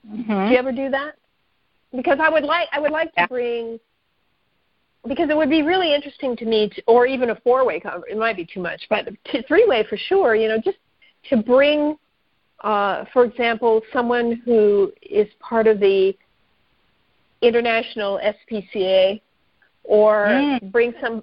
[0.06, 0.48] Mhm.
[0.48, 1.16] Do you ever do that?
[1.94, 3.80] Because I would like I would like to bring
[5.06, 8.16] because it would be really interesting to me, to, or even a four-way conversation.
[8.16, 10.34] It might be too much, but t- three-way for sure.
[10.34, 10.78] You know, just
[11.30, 11.98] to bring,
[12.60, 16.16] uh, for example, someone who is part of the
[17.40, 19.20] international SPCA,
[19.84, 20.72] or Mm.
[20.72, 21.22] bring some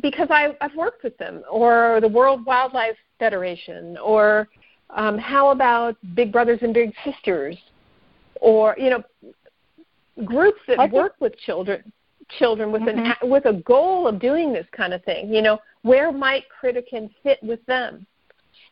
[0.00, 4.48] because I, I've worked with them, or the World Wildlife Federation, or
[4.90, 7.56] um, how about Big Brothers and Big Sisters,
[8.40, 9.02] or you know,
[10.24, 11.92] groups that work with children,
[12.38, 13.16] children with Mhm.
[13.22, 15.32] an with a goal of doing this kind of thing.
[15.32, 18.06] You know, where might CritterKin fit with them,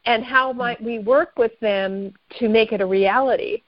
[0.04, 3.62] and how might we work with them to make it a reality?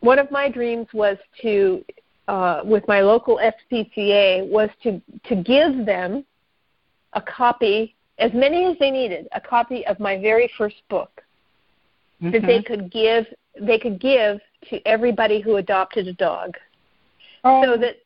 [0.00, 1.84] One of my dreams was to,
[2.28, 6.24] uh, with my local SPCA, was to to give them
[7.14, 11.22] a copy, as many as they needed, a copy of my very first book
[12.20, 12.66] that they Mhm.
[12.66, 13.26] could give
[13.60, 14.40] they could give
[14.70, 16.56] to everybody who adopted a dog.
[17.44, 17.96] Oh, so that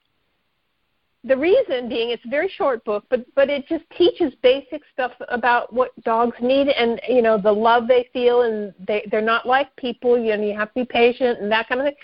[1.24, 5.12] the reason being it's a very short book but but it just teaches basic stuff
[5.28, 9.44] about what dogs need and you know the love they feel and they they're not
[9.44, 11.96] like people you know you have to be patient and that kind of thing.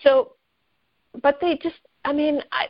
[0.00, 0.32] So
[1.22, 2.66] but they just i mean i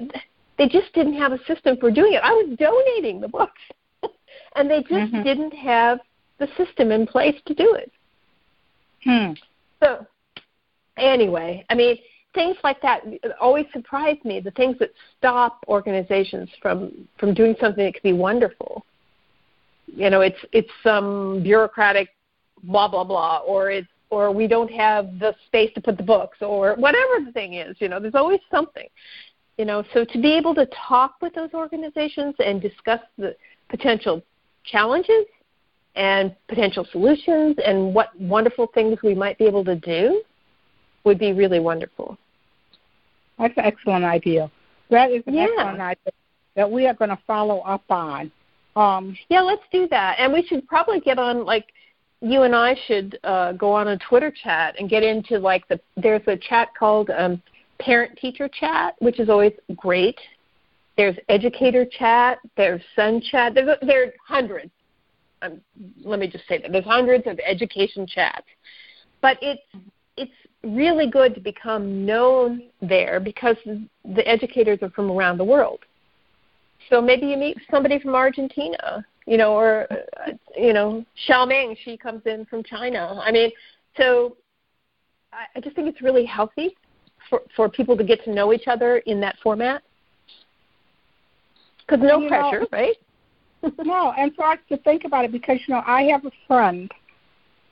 [0.59, 3.61] they just didn't have a system for doing it i was donating the books
[4.57, 5.25] and they just Mhm.
[5.25, 6.01] didn't have
[6.39, 7.93] the system in place to do it
[9.05, 9.33] hmm.
[9.83, 10.07] so
[10.97, 11.99] anyway, I mean,
[12.35, 13.03] things like that
[13.41, 14.41] always surprise me.
[14.41, 18.85] The things that stop organizations from from doing something that could be wonderful.
[19.87, 22.09] You know, it's it's some bureaucratic
[22.65, 26.39] blah blah blah, or it's or we don't have the space to put the books,
[26.41, 27.77] or whatever the thing is.
[27.81, 28.89] You know, there's always something.
[29.59, 33.36] You know, so to be able to talk with those organizations and discuss the
[33.69, 34.23] potential
[34.65, 35.27] challenges
[35.97, 40.23] and potential solutions and what wonderful things we might be able to do
[41.05, 42.19] would be really wonderful.
[43.39, 44.51] That's an excellent idea.
[44.91, 45.45] That is an Yeah.
[45.45, 46.12] excellent idea
[46.57, 48.31] that we are going to follow up on.
[48.77, 50.16] Um, Yeah, let's do that.
[50.19, 51.66] And we should probably get on like
[52.24, 55.78] you and I should uh, go on a Twitter chat and get into like the
[55.96, 57.42] there's a chat called um,
[57.78, 60.18] parent teacher chat, which is always great.
[60.96, 62.38] There's educator chat.
[62.56, 63.55] There's sun chat.
[63.55, 64.70] There's there are hundreds.
[65.42, 65.60] Um,
[66.02, 68.46] let me just say that there's hundreds of education chats,
[69.20, 69.62] but it's
[70.16, 70.32] it's
[70.62, 75.80] really good to become known there because the educators are from around the world.
[76.88, 81.96] So maybe you meet somebody from Argentina, you know, or uh, you know, Xiaoming, she
[81.96, 83.20] comes in from China.
[83.22, 83.51] I mean,
[83.96, 84.36] so
[85.32, 86.76] I, I just think it's really healthy
[87.30, 89.82] for for people to get to know each other in that format.
[91.86, 92.96] Because no You know- pressure, right?
[93.84, 96.90] no, and for us to think about it, because you know, I have a friend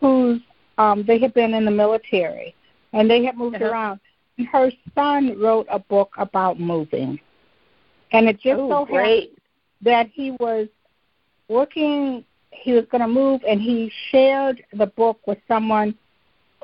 [0.00, 0.40] who's
[0.78, 2.54] um, they have been in the military
[2.94, 3.66] and they have moved Uh-huh.
[3.66, 4.00] around.
[4.38, 7.20] And her son wrote a book about moving,
[8.12, 9.38] and it just oh, so happened great.
[9.82, 10.68] that he was
[11.48, 12.24] working.
[12.50, 15.94] He was going to move, and he shared the book with someone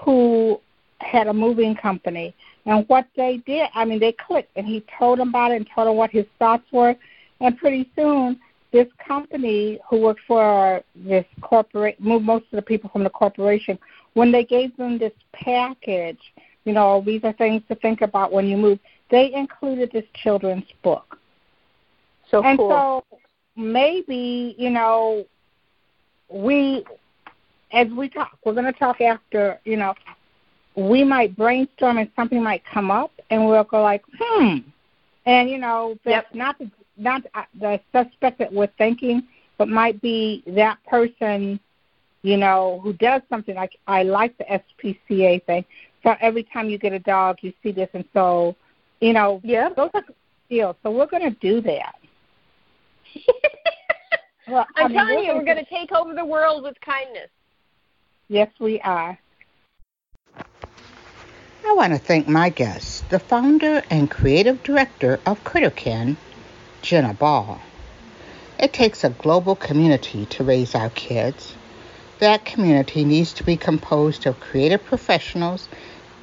[0.05, 0.61] who
[1.01, 2.35] had a moving company.
[2.67, 5.69] And what they did, I mean, they clicked, and he told them about it and
[5.75, 6.95] told them what his thoughts were.
[7.41, 8.39] And pretty soon,
[8.73, 13.79] this company who worked for this corporate, moved most of the people from the corporation,
[14.15, 16.19] when they gave them this package,
[16.65, 18.79] you know, these are things to think about when you move,
[19.11, 21.19] they included this children's book.
[22.31, 23.05] So and cool.
[23.11, 23.19] so
[23.59, 25.27] maybe, you know,
[26.31, 26.85] we,
[27.73, 29.95] as we talk, we're going to talk after, you know,
[30.77, 34.59] we might brainstorm and something might come up and we'll go like, hmm.
[35.27, 36.35] And, you know, that's Yep.
[36.35, 37.23] not, the, not
[37.59, 39.25] the suspect that we're thinking,
[39.59, 41.59] but might be that person,
[42.23, 45.65] you know, who does something like, I like the SPCA thing.
[46.05, 47.89] So every time you get a dog, you see this.
[47.93, 48.55] And so,
[49.01, 49.69] you know, yeah.
[49.77, 50.05] those are
[50.49, 50.77] deals.
[50.83, 51.97] So we're going to do that.
[54.49, 57.29] Well, I I'm mean, telling you, we're going to take over the world with kindness.
[58.29, 59.19] Yes, we are.
[61.67, 66.17] I want to thank my guest, the founder and creative director of CritterKin,
[66.81, 67.61] Jena Ball.
[68.59, 71.55] It takes a global community to raise our kids.
[72.19, 75.69] That community needs to be composed of creative professionals,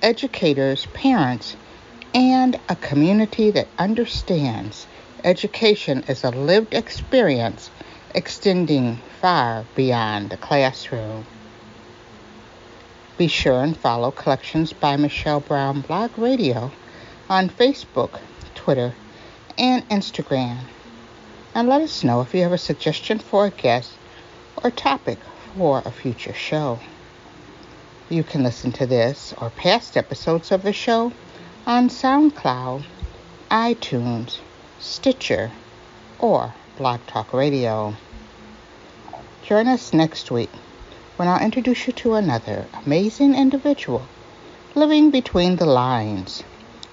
[0.02, 1.56] educators, parents,
[2.16, 4.88] and a community that understands
[5.26, 7.72] education is a lived experience
[8.14, 11.26] extending far beyond the classroom.
[13.18, 16.72] Be sure and follow Collections by Michelle Brown Blog Radio
[17.28, 18.20] on Facebook,
[18.54, 18.94] Twitter,
[19.58, 20.60] and Instagram.
[21.56, 23.94] And let us know if you have a suggestion for a guest
[24.64, 25.18] or topic
[25.58, 26.80] for a future show.
[28.10, 31.12] You can listen to this or past episodes of the show
[31.66, 32.84] on SoundCloud,
[33.50, 34.38] iTunes,
[34.80, 35.52] Stitcher,
[36.20, 37.96] or Blog Talk Radio.
[39.44, 40.52] Join us next week
[41.16, 44.06] when I'll introduce you to another amazing individual
[44.76, 46.44] living between the lines,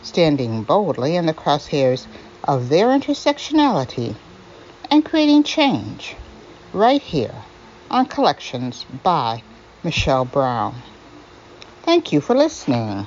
[0.02, 2.06] standing boldly in the crosshairs
[2.44, 4.14] of their intersectionality
[4.90, 6.14] and creating change
[6.72, 7.34] right here
[7.90, 9.42] on Collections by
[9.82, 10.76] Michelle Brown.
[11.82, 13.06] Thank you for listening.